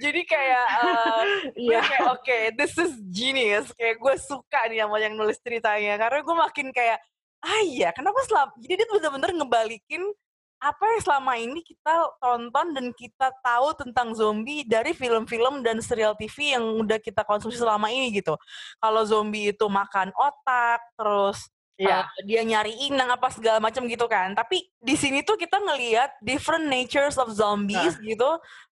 [0.03, 1.23] jadi kayak uh,
[1.55, 1.83] yeah.
[1.87, 6.19] kayak oke okay, this is genius kayak gue suka nih sama yang nulis ceritanya karena
[6.23, 6.99] gue makin kayak
[7.40, 10.03] ah iya kenapa selama jadi dia bener-bener ngebalikin
[10.61, 16.12] apa yang selama ini kita tonton dan kita tahu tentang zombie dari film-film dan serial
[16.12, 18.37] TV yang udah kita konsumsi selama ini gitu.
[18.77, 21.49] Kalau zombie itu makan otak, terus
[21.81, 22.05] yeah.
[22.05, 24.37] uh, dia nyari inang apa segala macam gitu kan.
[24.37, 28.05] Tapi di sini tuh kita ngelihat different natures of zombies nah.
[28.05, 28.31] gitu.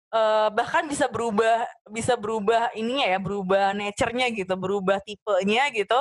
[0.07, 5.99] Uh, bahkan bisa berubah bisa berubah ininya ya, berubah nature-nya gitu, berubah tipenya gitu.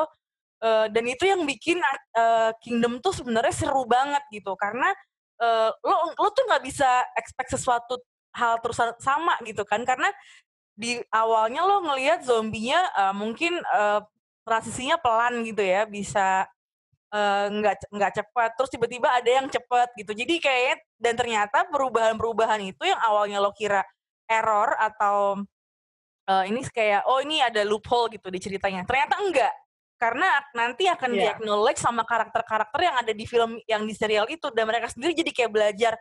[0.62, 1.82] Uh, dan itu yang bikin
[2.14, 4.54] uh, Kingdom tuh sebenarnya seru banget gitu.
[4.54, 4.94] Karena
[5.42, 7.98] uh, lo lo tuh nggak bisa expect sesuatu
[8.30, 9.82] hal terus sama gitu kan.
[9.82, 10.06] Karena
[10.78, 14.06] di awalnya lo ngelihat zombinya uh, mungkin uh,
[14.46, 16.46] transisinya pelan gitu ya bisa
[17.50, 18.54] nggak uh, nggak cepat.
[18.54, 20.14] Terus tiba-tiba ada yang cepat gitu.
[20.14, 23.82] Jadi kayak dan ternyata perubahan-perubahan itu yang awalnya lo kira
[24.26, 25.40] error atau
[26.26, 28.82] uh, ini kayak oh ini ada loophole gitu di ceritanya.
[28.84, 29.54] Ternyata enggak
[29.96, 31.32] karena nanti akan yeah.
[31.32, 34.50] di-acknowledge sama karakter-karakter yang ada di film yang di serial itu.
[34.52, 35.92] Dan mereka sendiri jadi kayak belajar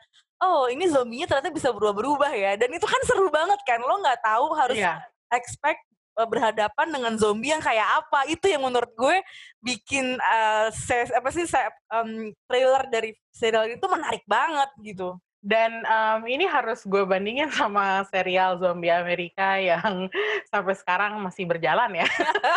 [0.44, 2.52] oh ini zombinya ternyata bisa berubah-berubah ya.
[2.60, 5.00] Dan itu kan seru banget kan lo nggak tahu harus yeah.
[5.32, 5.80] expect
[6.20, 8.28] uh, berhadapan dengan zombie yang kayak apa.
[8.28, 9.16] Itu yang menurut gue
[9.64, 11.58] bikin uh, ses, apa sih se,
[11.94, 18.02] um, trailer dari serial itu menarik banget gitu dan um, ini harus gue bandingin sama
[18.10, 20.10] serial zombie Amerika yang
[20.52, 22.08] sampai sekarang masih berjalan ya.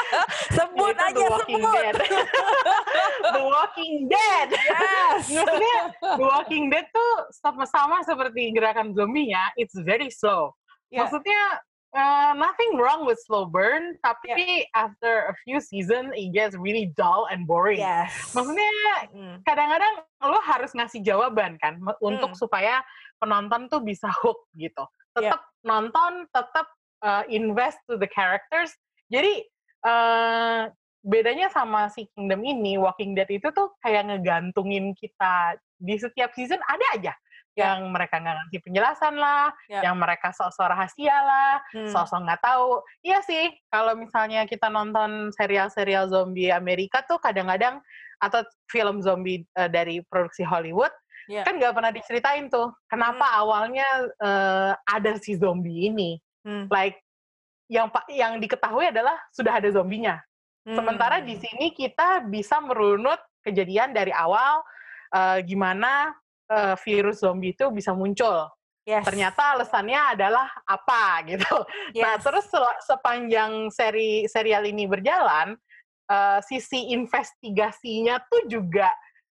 [0.57, 1.75] sebut aja The Walking sebut.
[1.77, 1.97] Dead.
[3.37, 4.49] The Walking Dead.
[4.57, 5.29] Yes.
[5.29, 9.53] Maksudnya The Walking Dead tuh sama-sama seperti gerakan zombie ya.
[9.61, 10.57] It's very slow.
[10.89, 11.05] Yeah.
[11.05, 14.77] Maksudnya Uh, nothing wrong with slow burn, tapi yeah.
[14.77, 17.81] after a few seasons it gets really dull and boring.
[17.81, 18.13] Yes.
[18.37, 22.39] Maksudnya kadang kadang-kadang lo harus ngasih jawaban kan untuk mm.
[22.39, 22.85] supaya
[23.17, 24.85] penonton tuh bisa hook gitu.
[25.17, 25.65] Tetap yeah.
[25.65, 26.69] nonton, tetap
[27.01, 28.69] uh, invest to the characters.
[29.09, 29.49] Jadi
[29.89, 30.69] uh,
[31.01, 36.59] bedanya sama si Kingdom ini, Walking Dead itu tuh kayak ngegantungin kita di setiap season
[36.69, 37.13] ada aja.
[37.59, 39.83] Yang mereka nggak ngasih penjelasan lah, ya.
[39.83, 41.91] yang mereka sok-sok rahasia lah, hmm.
[41.91, 42.79] sok-sok nggak tahu.
[43.03, 47.83] Iya sih, kalau misalnya kita nonton serial-serial zombie Amerika tuh kadang-kadang
[48.19, 50.91] atau film zombie uh, dari produksi Hollywood
[51.31, 51.45] yeah.
[51.45, 53.41] kan nggak pernah diceritain tuh kenapa hmm.
[53.45, 56.17] awalnya uh, ada si zombie ini.
[56.43, 56.67] Hmm.
[56.73, 56.99] Like
[57.69, 60.19] yang yang diketahui adalah sudah ada zombinya.
[60.65, 60.75] Hmm.
[60.75, 64.65] Sementara di sini kita bisa merunut kejadian dari awal
[65.13, 66.17] uh, gimana
[66.51, 68.49] uh, virus zombie itu bisa muncul.
[68.89, 69.05] Yes.
[69.05, 71.55] Ternyata alasannya adalah apa gitu.
[71.55, 72.05] Nah, yes.
[72.05, 72.47] Nah, terus
[72.89, 75.55] sepanjang seri serial ini berjalan,
[76.09, 78.89] uh, sisi investigasinya tuh juga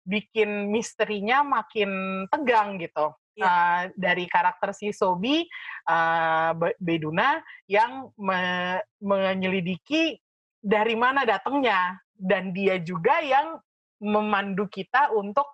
[0.02, 3.12] bikin misterinya makin tegang gitu.
[3.32, 3.48] Yeah.
[3.48, 5.48] Uh, dari karakter si Sobi
[5.88, 10.20] uh, Beduna yang me menyelidiki
[10.60, 13.56] dari mana datangnya dan dia juga yang
[14.04, 15.48] memandu kita untuk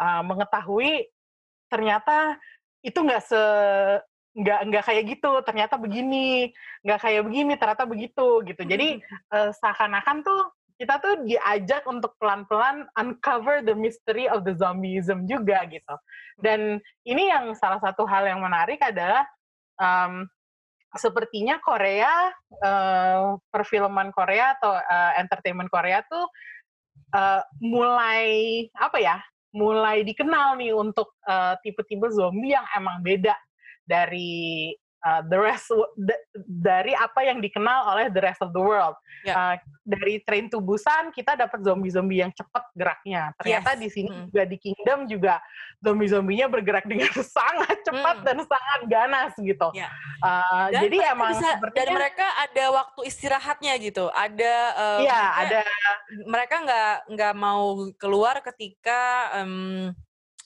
[0.00, 1.06] uh, mengetahui
[1.68, 2.40] ternyata
[2.80, 3.42] itu nggak se
[4.30, 6.54] nggak nggak kayak gitu ternyata begini
[6.86, 8.62] nggak kayak begini ternyata begitu gitu.
[8.64, 9.02] Jadi
[9.34, 10.42] uh, seakan-akan tuh
[10.80, 15.94] kita tuh diajak untuk pelan-pelan uncover the mystery of the zombieism juga gitu.
[16.40, 19.28] Dan ini yang salah satu hal yang menarik adalah
[19.76, 20.24] um,
[20.96, 22.32] sepertinya Korea
[22.64, 26.24] uh, perfilman Korea atau uh, entertainment Korea tuh
[27.12, 33.34] uh, mulai apa ya mulai dikenal nih untuk uh, tipe-tipe zombie yang emang beda
[33.82, 34.70] dari
[35.04, 38.96] uh, the rest the, dari apa yang dikenal oleh the rest of the world.
[39.24, 39.36] Yeah.
[39.36, 43.34] Uh, dari Train to Busan kita dapat zombie-zombie yang cepat geraknya.
[43.36, 43.80] Ternyata yes.
[43.80, 44.24] di sini mm.
[44.30, 45.34] juga di Kingdom juga
[45.82, 48.24] zombie-zombinya bergerak dengan sangat cepat mm.
[48.24, 49.68] dan sangat ganas gitu.
[49.76, 49.90] Yeah.
[50.24, 54.08] Uh, dan jadi emang bisa, dan mereka ada waktu istirahatnya gitu.
[54.12, 55.58] Ada um, Iya, ada
[56.28, 59.92] mereka nggak nggak mau keluar ketika um,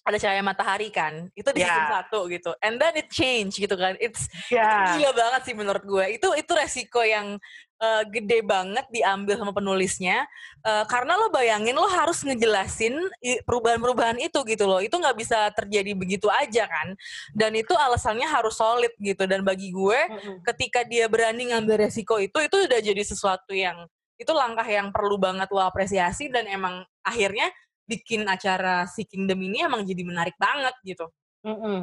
[0.05, 1.73] ada cahaya matahari kan itu di yeah.
[1.73, 2.53] season satu gitu.
[2.61, 3.97] And then it change gitu kan.
[3.97, 5.01] It's yeah.
[5.01, 6.21] gila banget sih menurut gue.
[6.21, 7.41] Itu itu resiko yang
[7.81, 10.29] uh, gede banget diambil sama penulisnya.
[10.61, 13.01] Uh, karena lo bayangin lo harus ngejelasin
[13.49, 14.85] perubahan-perubahan itu gitu loh.
[14.85, 16.93] Itu nggak bisa terjadi begitu aja kan.
[17.33, 19.25] Dan itu alasannya harus solid gitu.
[19.25, 20.37] Dan bagi gue mm-hmm.
[20.53, 23.89] ketika dia berani ngambil resiko itu itu udah jadi sesuatu yang
[24.21, 26.29] itu langkah yang perlu banget lo apresiasi.
[26.29, 27.49] Dan emang akhirnya
[27.85, 31.07] bikin acara si Kingdom ini emang jadi menarik banget gitu.
[31.45, 31.79] Mm -hmm.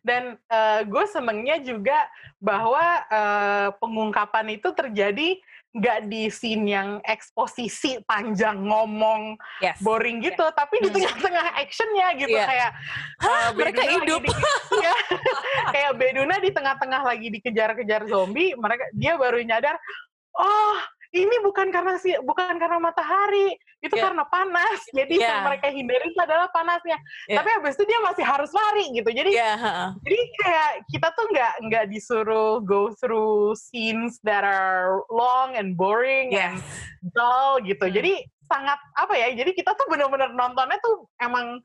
[0.00, 2.08] Dan uh, gue senengnya juga
[2.40, 5.36] bahwa uh, pengungkapan itu terjadi
[5.70, 9.78] nggak di scene yang eksposisi panjang ngomong yes.
[9.78, 10.56] boring gitu, yeah.
[10.56, 10.98] tapi di hmm.
[10.98, 12.48] tengah-tengah actionnya gitu yeah.
[12.50, 12.70] kayak
[13.22, 14.34] uh, mereka hidup, di,
[14.82, 14.94] ya,
[15.74, 19.78] kayak Beduna di tengah-tengah lagi dikejar-kejar zombie, mereka dia baru nyadar,
[20.34, 20.74] oh
[21.10, 24.04] ini bukan karena si bukan karena matahari itu yeah.
[24.06, 25.26] karena panas jadi yeah.
[25.26, 27.42] yang mereka hindari itu adalah panasnya yeah.
[27.42, 29.90] tapi habis itu dia masih harus lari gitu jadi yeah.
[30.06, 36.30] jadi kayak kita tuh nggak nggak disuruh go through scenes that are long and boring
[36.30, 36.54] yes.
[36.54, 36.62] and
[37.10, 37.94] dull gitu hmm.
[37.94, 38.12] jadi
[38.50, 41.62] sangat apa ya jadi kita tuh benar-benar nontonnya tuh emang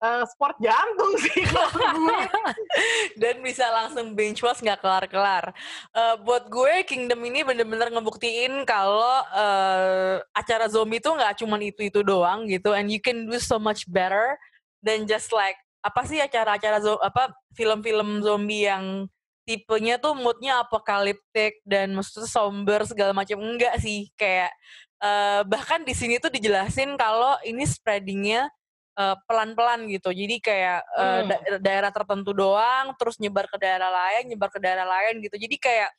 [0.00, 1.44] uh, sport jantung sih
[3.20, 5.52] Dan bisa langsung bench watch nggak kelar-kelar.
[5.92, 12.00] Uh, buat gue Kingdom ini bener-bener ngebuktiin kalau uh, acara zombie itu nggak cuma itu-itu
[12.04, 14.36] doang gitu, and you can do so much better
[14.84, 19.06] than just like apa sih acara-acara apa film-film zombie yang
[19.46, 23.38] tipenya tuh moodnya apokaliptik dan maksudnya somber segala macam.
[23.38, 24.50] Enggak sih kayak
[25.00, 28.50] uh, bahkan di sini tuh dijelasin kalau ini spreadingnya
[28.96, 30.10] uh, pelan-pelan gitu.
[30.10, 34.88] Jadi kayak uh, da daerah tertentu doang, terus nyebar ke daerah lain, nyebar ke daerah
[34.88, 35.36] lain gitu.
[35.36, 35.90] Jadi kayak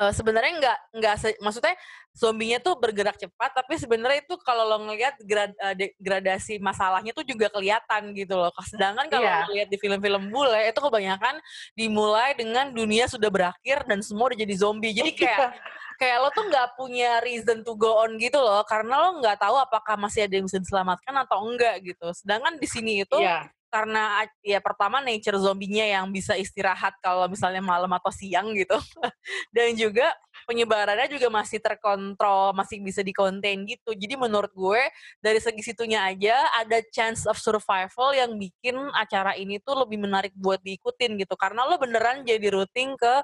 [0.00, 1.74] uh, sebenarnya nggak nggak maksudnya
[2.12, 7.24] zombinya tuh bergerak cepat, tapi sebenarnya itu kalau lo ngelihat grad, uh, gradasi masalahnya tuh
[7.24, 8.52] juga kelihatan gitu loh.
[8.68, 9.48] Sedangkan kalau yeah.
[9.48, 11.40] lo lihat di film-film bule itu kebanyakan
[11.72, 14.92] dimulai dengan dunia sudah berakhir dan semua udah jadi zombie.
[14.92, 15.56] Jadi kayak
[16.02, 19.54] kayak lo tuh nggak punya reason to go on gitu loh karena lo nggak tahu
[19.54, 23.46] apakah masih ada yang bisa diselamatkan atau enggak gitu sedangkan di sini itu yeah.
[23.72, 28.76] Karena ya pertama nature zombinya yang bisa istirahat kalau misalnya malam atau siang gitu.
[29.56, 30.12] Dan juga
[30.44, 33.96] penyebarannya juga masih terkontrol masih bisa dikonten gitu.
[33.96, 34.82] Jadi menurut gue
[35.24, 40.36] dari segi situnya aja ada chance of survival yang bikin acara ini tuh lebih menarik
[40.36, 41.32] buat diikutin gitu.
[41.40, 43.14] Karena lo beneran jadi routing ke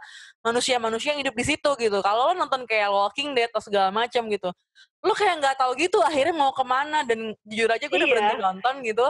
[0.41, 2.01] manusia-manusia yang hidup di situ gitu.
[2.01, 4.49] Kalau lo nonton kayak Walking Dead atau segala macam gitu
[4.99, 7.05] lo kayak nggak tahu gitu akhirnya mau ke mana.
[7.05, 8.15] Dan jujur aja gue udah iya.
[8.17, 9.07] berhenti nonton gitu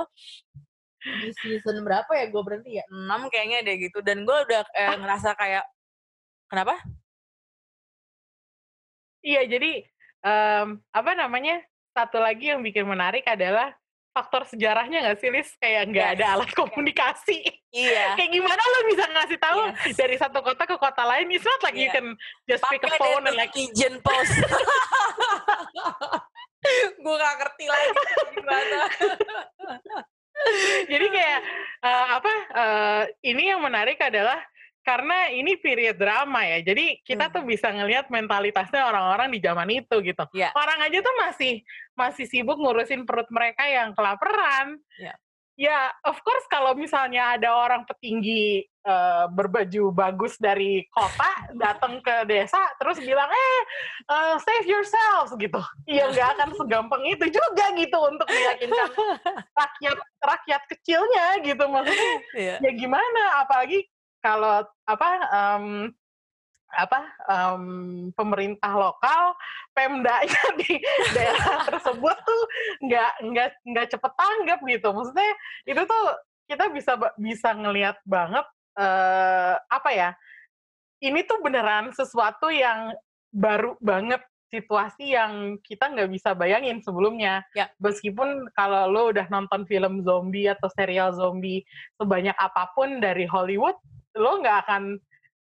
[1.24, 2.84] di season berapa ya gue berhenti ya?
[2.92, 3.98] Enam kayaknya deh gitu.
[4.04, 5.64] Dan gue udah eh, ngerasa kayak
[6.48, 6.76] kenapa?
[9.24, 9.72] Iya jadi
[10.22, 13.74] um, apa namanya satu lagi yang bikin menarik adalah
[14.14, 15.50] faktor sejarahnya nggak sih Lis?
[15.58, 16.14] Kayak nggak yes.
[16.18, 17.38] ada alat komunikasi.
[17.70, 18.04] Iya.
[18.18, 19.96] Kayak gimana lo bisa ngasih tahu yes.
[19.98, 21.30] dari satu kota ke kota lain?
[21.30, 21.82] It's not like yeah.
[21.86, 22.06] you can
[22.50, 24.34] just pick a phone and like pigeon post.
[26.98, 27.90] Gue gak ngerti lagi
[28.34, 28.78] gimana
[30.92, 31.40] Jadi kayak
[31.82, 32.34] uh, apa?
[32.54, 34.38] Uh, ini yang menarik adalah
[34.88, 36.64] karena ini period drama ya.
[36.64, 37.34] Jadi kita hmm.
[37.36, 40.24] tuh bisa ngelihat mentalitasnya orang-orang di zaman itu gitu.
[40.32, 40.48] Yeah.
[40.56, 41.60] Orang aja tuh masih
[41.92, 44.80] masih sibuk ngurusin perut mereka yang kelaparan.
[44.96, 45.16] Yeah.
[45.58, 52.30] Ya, of course kalau misalnya ada orang petinggi uh, berbaju bagus dari kota datang ke
[52.30, 53.58] desa terus bilang eh
[54.06, 55.58] uh, save yourselves gitu,
[55.90, 58.86] ya nggak akan segampang itu juga gitu untuk meyakinkan
[59.50, 62.14] rakyat rakyat kecilnya gitu maksudnya.
[62.38, 62.58] Yeah.
[62.62, 63.42] Ya gimana?
[63.42, 63.82] Apalagi
[64.22, 65.90] kalau apa um,
[66.74, 67.64] apa um,
[68.12, 69.32] pemerintah lokal
[69.72, 70.76] pemdanya di
[71.16, 72.42] daerah tersebut tuh
[72.84, 75.32] nggak nggak nggak cepet tanggap gitu maksudnya
[75.64, 76.04] itu tuh
[76.48, 78.44] kita bisa bisa ngelihat banget
[78.76, 80.10] uh, apa ya
[81.00, 82.92] ini tuh beneran sesuatu yang
[83.32, 87.44] baru banget situasi yang kita nggak bisa bayangin sebelumnya.
[87.52, 87.68] Ya.
[87.78, 91.62] Meskipun kalau lo udah nonton film zombie atau serial zombie
[92.00, 93.76] sebanyak apa pun dari Hollywood,
[94.16, 94.96] lo nggak akan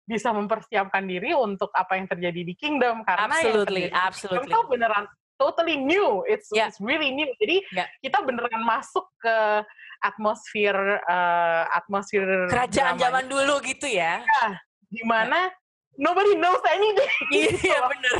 [0.08, 4.48] bisa mempersiapkan diri untuk apa yang terjadi di Kingdom karena absolutely, yang absolutely.
[4.48, 6.24] itu beneran totally new.
[6.26, 6.72] It's, yeah.
[6.72, 7.28] it's really new.
[7.38, 7.91] Jadi yeah.
[8.00, 9.38] kita beneran masuk ke
[10.00, 10.78] atmosfer
[11.10, 14.24] uh, atmosfer kerajaan zaman dulu gitu ya.
[14.24, 14.48] Ya,
[14.88, 16.00] di mana yeah.
[16.00, 17.12] nobody knows anything.
[17.67, 18.15] Iya bener.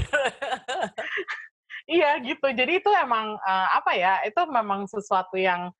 [1.88, 2.48] iya gitu.
[2.52, 4.22] Jadi itu emang uh, apa ya?
[4.28, 5.72] Itu memang sesuatu yang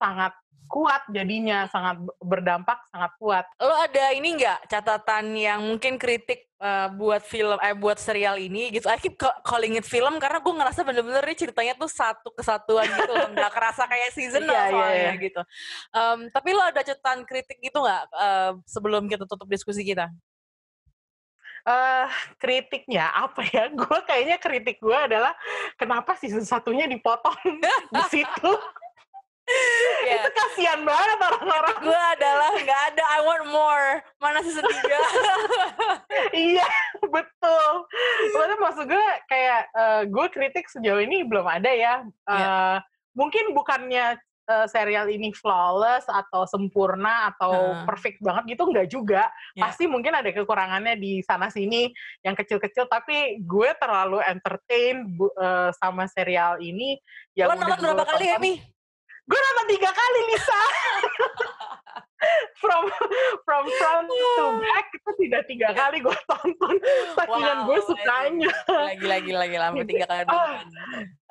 [0.00, 0.32] sangat
[0.70, 3.44] kuat jadinya sangat berdampak sangat kuat.
[3.58, 8.70] Lo ada ini nggak catatan yang mungkin kritik uh, buat film eh buat serial ini
[8.70, 8.86] gitu?
[8.86, 13.12] I keep calling it film karena gue ngerasa bener-bener ini ceritanya tuh satu kesatuan gitu
[13.34, 15.14] nggak kerasa kayak season yeah, yeah, yeah.
[15.18, 15.42] gitu.
[15.90, 20.06] Um, tapi lo ada catatan kritik gitu nggak uh, sebelum kita tutup diskusi kita?
[21.60, 22.08] Uh,
[22.40, 23.68] kritiknya apa ya?
[23.80, 25.36] Gue kayaknya kritik gue adalah
[25.76, 27.36] kenapa season satunya dipotong
[27.92, 28.52] di situ
[30.06, 30.20] yeah.
[30.20, 35.00] itu kasihan banget orang-orang gue adalah nggak ada I want more mana season tiga
[36.54, 36.68] iya
[37.04, 37.70] betul
[38.30, 41.94] Maksudnya maksud gue kayak uh, gue kritik sejauh ini belum ada ya
[42.28, 42.76] uh, eh, yeah.
[43.16, 44.18] mungkin bukannya
[44.50, 47.86] uh, serial ini flawless atau sempurna atau hmm.
[47.86, 49.22] perfect banget gitu nggak juga
[49.54, 49.62] yeah.
[49.70, 51.94] pasti mungkin ada kekurangannya di sana sini
[52.26, 55.06] yang kecil-kecil tapi gue terlalu entertain
[55.38, 56.98] uh, sama serial ini
[57.38, 58.58] yang lo nonton berapa kali ya nih
[59.30, 60.60] gue nonton tiga kali Lisa
[62.60, 62.84] from
[63.46, 66.76] from front to back itu tidak tiga kali gue tonton.
[67.16, 68.52] Sakingan wow, gue sukanya.
[68.68, 70.60] lagi lagi lagi lama tiga kali uh,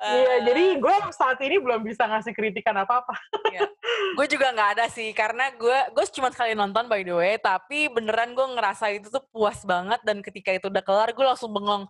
[0.00, 3.14] iya jadi gue saat ini belum bisa ngasih kritikan apa apa
[3.52, 3.68] iya.
[4.16, 7.92] gue juga nggak ada sih karena gue gue cuma sekali nonton by the way tapi
[7.92, 11.84] beneran gue ngerasa itu tuh puas banget dan ketika itu udah kelar gue langsung bengong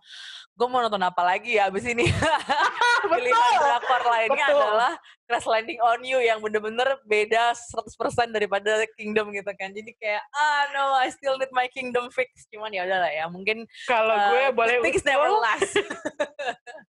[0.61, 2.05] gue mau nonton apa lagi ya abis ini?
[3.09, 4.61] Pilihan drakor lainnya Betul.
[4.61, 4.93] adalah
[5.25, 9.73] Crash Landing on You yang bener-bener beda 100% daripada Kingdom gitu kan.
[9.73, 12.45] Jadi kayak ah no I still need my Kingdom fix.
[12.53, 15.81] Cuman ya udahlah ya mungkin kalau uh, gue boleh things never last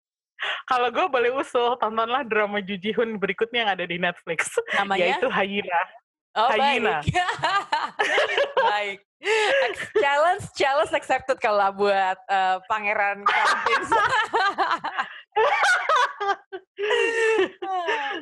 [0.66, 5.82] kalau gue boleh usul tontonlah drama Jujihun berikutnya yang ada di Netflix namanya yaitu Hyena
[6.32, 7.04] Oh, Hyena.
[7.04, 7.12] baik.
[8.72, 9.00] baik.
[10.00, 13.92] Challenge, challenge accepted kalau buat uh, Pangeran Kampins.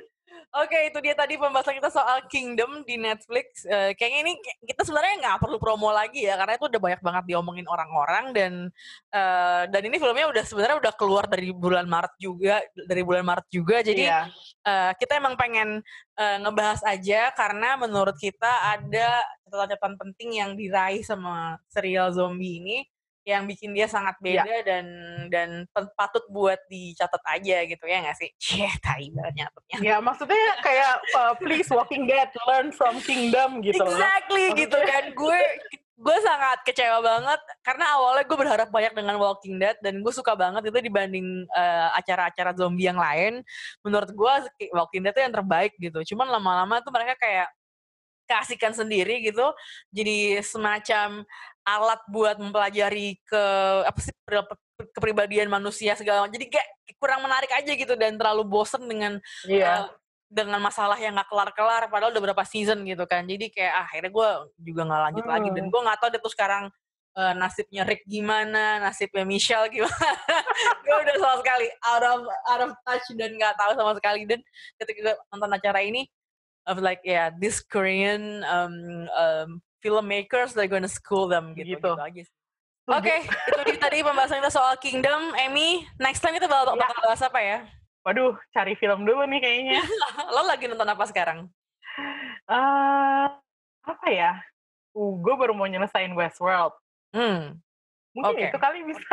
[0.50, 3.70] Oke, itu dia tadi pembahasan kita soal Kingdom di Netflix.
[3.70, 4.34] Uh, kayaknya ini
[4.66, 8.54] kita sebenarnya nggak perlu promo lagi ya, karena itu udah banyak banget diomongin orang-orang dan
[9.14, 13.48] uh, dan ini filmnya udah sebenarnya udah keluar dari bulan Maret juga, dari bulan Maret
[13.54, 13.86] juga.
[13.86, 14.26] Jadi yeah.
[14.26, 14.34] Iya.
[14.66, 15.86] uh, kita emang pengen
[16.18, 22.78] uh, ngebahas aja karena menurut kita ada catatan-catatan penting yang diraih sama serial zombie ini
[23.30, 24.42] yang bikin dia sangat Iya.
[24.42, 24.86] beda dan
[25.30, 28.30] dan pe- patut buat dicatat aja gitu ya nggak sih?
[28.42, 29.78] Cie, tai banget nyatetnya.
[29.86, 33.94] Ya maksudnya kayak uh, please Walking Dead learn from Kingdom gitu loh.
[33.94, 35.14] Exactly gitu kan.
[35.14, 35.38] Gue
[36.00, 40.32] gue sangat kecewa banget karena awalnya gue berharap banyak dengan Walking Dead dan gue suka
[40.32, 43.44] banget itu dibanding eh, acara-acara zombie yang lain.
[43.84, 44.34] Menurut gue
[44.72, 46.00] Walking Dead itu yang terbaik gitu.
[46.16, 47.52] Cuman lama-lama tuh mereka kayak
[48.30, 49.50] keasikan sendiri gitu.
[49.90, 51.26] Jadi semacam
[51.66, 53.44] alat buat mempelajari ke
[53.90, 56.38] apa sih pri- pri- kepribadian manusia segala macam.
[56.38, 56.70] Jadi kayak
[57.02, 59.18] kurang menarik aja gitu dan terlalu bosen dengan
[59.50, 59.66] Iya.
[59.66, 59.86] eh,
[60.30, 64.12] dengan masalah yang nggak kelar-kelar padahal udah berapa season gitu kan jadi kayak ah, akhirnya
[64.14, 64.30] gue
[64.62, 65.72] juga nggak lanjut lagi dan Hmm.
[65.74, 66.64] gue nggak tahu deh tuh sekarang
[67.18, 69.90] eh, nasibnya Rick gimana nasibnya Michelle gimana
[70.86, 74.40] gue udah sama sekali out of out of touch dan nggak tahu sama sekali dan
[74.78, 76.06] ketika nonton acara ini
[76.70, 78.74] Was like yeah this Korean um,
[79.10, 79.50] um,
[79.82, 81.82] filmmakers they're gonna school them gitu, Gitu.
[81.82, 82.24] gitu aja.
[82.98, 85.34] Oke, itu dia tadi pembahasan kita soal Kingdom.
[85.38, 86.90] Amy, next time kita bakal, Ya.
[86.90, 87.58] bakal bahas apa ya?
[88.02, 89.82] Waduh, cari film dulu nih kayaknya.
[90.34, 91.46] Lo lagi nonton apa sekarang?
[92.50, 93.26] Eh,
[93.86, 94.42] apa ya?
[94.98, 96.74] Uh, gue baru mau nyelesain Westworld.
[97.14, 97.62] Hmm,
[98.18, 98.50] Mungkin Oke.
[98.50, 99.06] itu kali bisa.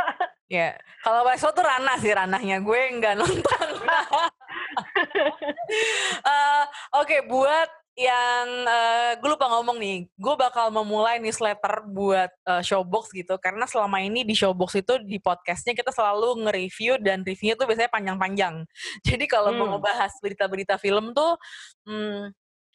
[0.48, 0.72] ya.
[1.04, 2.56] Kalau Westworld tuh ranah sih ranahnya.
[2.64, 3.68] Gue nggak nonton.
[6.26, 6.64] Eh,
[6.96, 13.08] Oke, buat yang eh, gue lupa ngomong nih, gue bakal memulai newsletter buat eh, Showbox
[13.16, 17.66] gitu, karena selama ini di Showbox itu di podcastnya kita selalu nge-review dan reviewnya tuh
[17.66, 18.54] biasanya panjang-panjang.
[19.08, 19.72] Jadi kalau mau Hmm.
[19.80, 21.40] ngebahas berita-berita film tuh
[21.88, 22.30] hmm,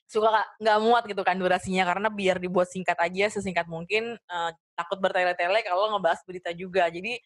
[0.10, 4.18] suka nggak- muat gitu kan durasinya, karena biar dibuat singkat aja sesingkat mungkin.
[4.18, 4.52] eh,
[4.82, 6.90] takut bertele-tele kalau ngebahas berita juga.
[6.90, 7.22] Jadi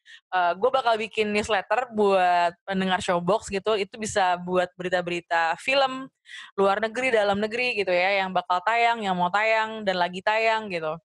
[0.59, 3.79] gue bakal bikin newsletter buat pendengar Showbox gitu.
[3.79, 6.11] Itu bisa buat berita-berita film
[6.59, 10.67] luar negeri, dalam negeri gitu ya, yang bakal tayang, yang mau tayang dan lagi tayang
[10.67, 10.99] gitu.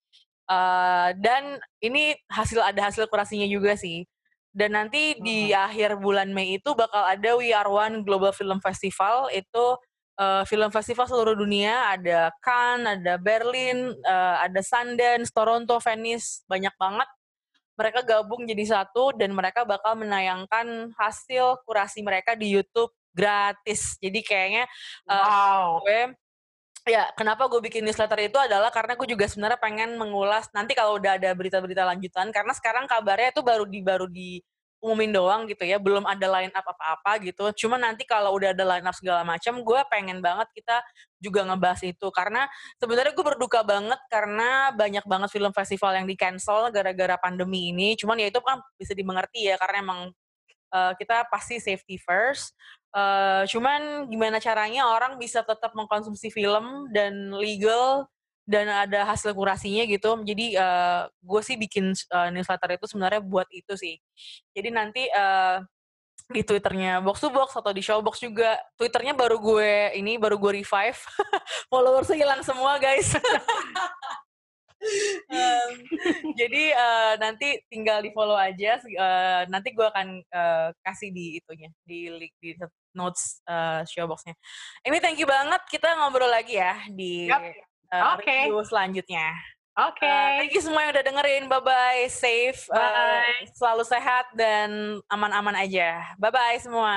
[0.51, 4.03] Eh, dan ini hasil ada hasil kurasinya juga sih.
[4.51, 9.30] Dan nanti di akhir bulan Mei itu bakal ada We Are One Global Film Festival.
[9.30, 9.78] Itu
[10.20, 11.96] eh, film festival seluruh dunia.
[11.96, 17.08] Ada Cannes, ada Berlin, eh, ada Sundance, Toronto, Venice, banyak banget.
[17.80, 23.96] Mereka gabung jadi satu dan mereka bakal menayangkan hasil kurasi mereka di YouTube gratis.
[24.04, 24.64] Jadi kayaknya
[25.08, 25.80] eh, Wow.
[25.80, 26.00] gue
[26.88, 30.96] ya kenapa gue bikin newsletter itu adalah karena gue juga sebenarnya pengen mengulas nanti kalau
[30.96, 34.40] udah ada berita-berita lanjutan karena sekarang kabarnya itu baru di baru di
[34.80, 37.52] umumin doang gitu ya belum ada line up apa-apa gitu.
[37.54, 40.80] Cuma nanti kalau udah ada line up segala macam gue pengen banget kita
[41.20, 42.08] juga ngebahas itu.
[42.10, 42.48] Karena
[42.80, 47.94] sebenarnya gue berduka banget karena banyak banget film festival yang di cancel gara-gara pandemi ini.
[47.94, 50.00] Cuman ya itu kan bisa dimengerti ya karena emang
[50.72, 52.56] eh, kita pasti safety first.
[52.90, 58.10] Eh, cuman gimana caranya orang bisa tetap mengkonsumsi film dan legal
[58.51, 60.18] dan ada hasil kurasinya gitu.
[60.26, 63.94] Jadi eh, gue sih bikin eh, newsletter itu sebenarnya buat itu sih.
[64.51, 65.57] Jadi nanti eh,
[66.30, 68.59] di twitternya box to box atau di showbox juga.
[68.74, 70.98] Twitternya baru gue ini baru gue revive.
[71.70, 73.14] Followersnya hilang semua guys.
[75.28, 75.76] Em,
[76.40, 78.80] jadi eh, nanti tinggal di follow aja.
[78.80, 82.57] Eh, nanti gue akan eh, kasih di itunya di link di
[82.96, 84.32] notes eh, showboxnya.
[84.88, 85.61] Ini thank you banget.
[85.68, 87.69] Kita ngobrol lagi ya di Yap.
[87.91, 88.26] Eh, Oke.
[88.47, 89.26] review selanjutnya.
[89.78, 90.05] Oke.
[90.05, 91.43] Eh, thank you semua yang udah dengerin.
[91.47, 92.03] Bye bye.
[92.07, 92.61] Safe.
[92.68, 93.49] eh, Bye.
[93.55, 96.14] selalu sehat dan aman-aman aja.
[96.18, 96.97] Bye bye semua.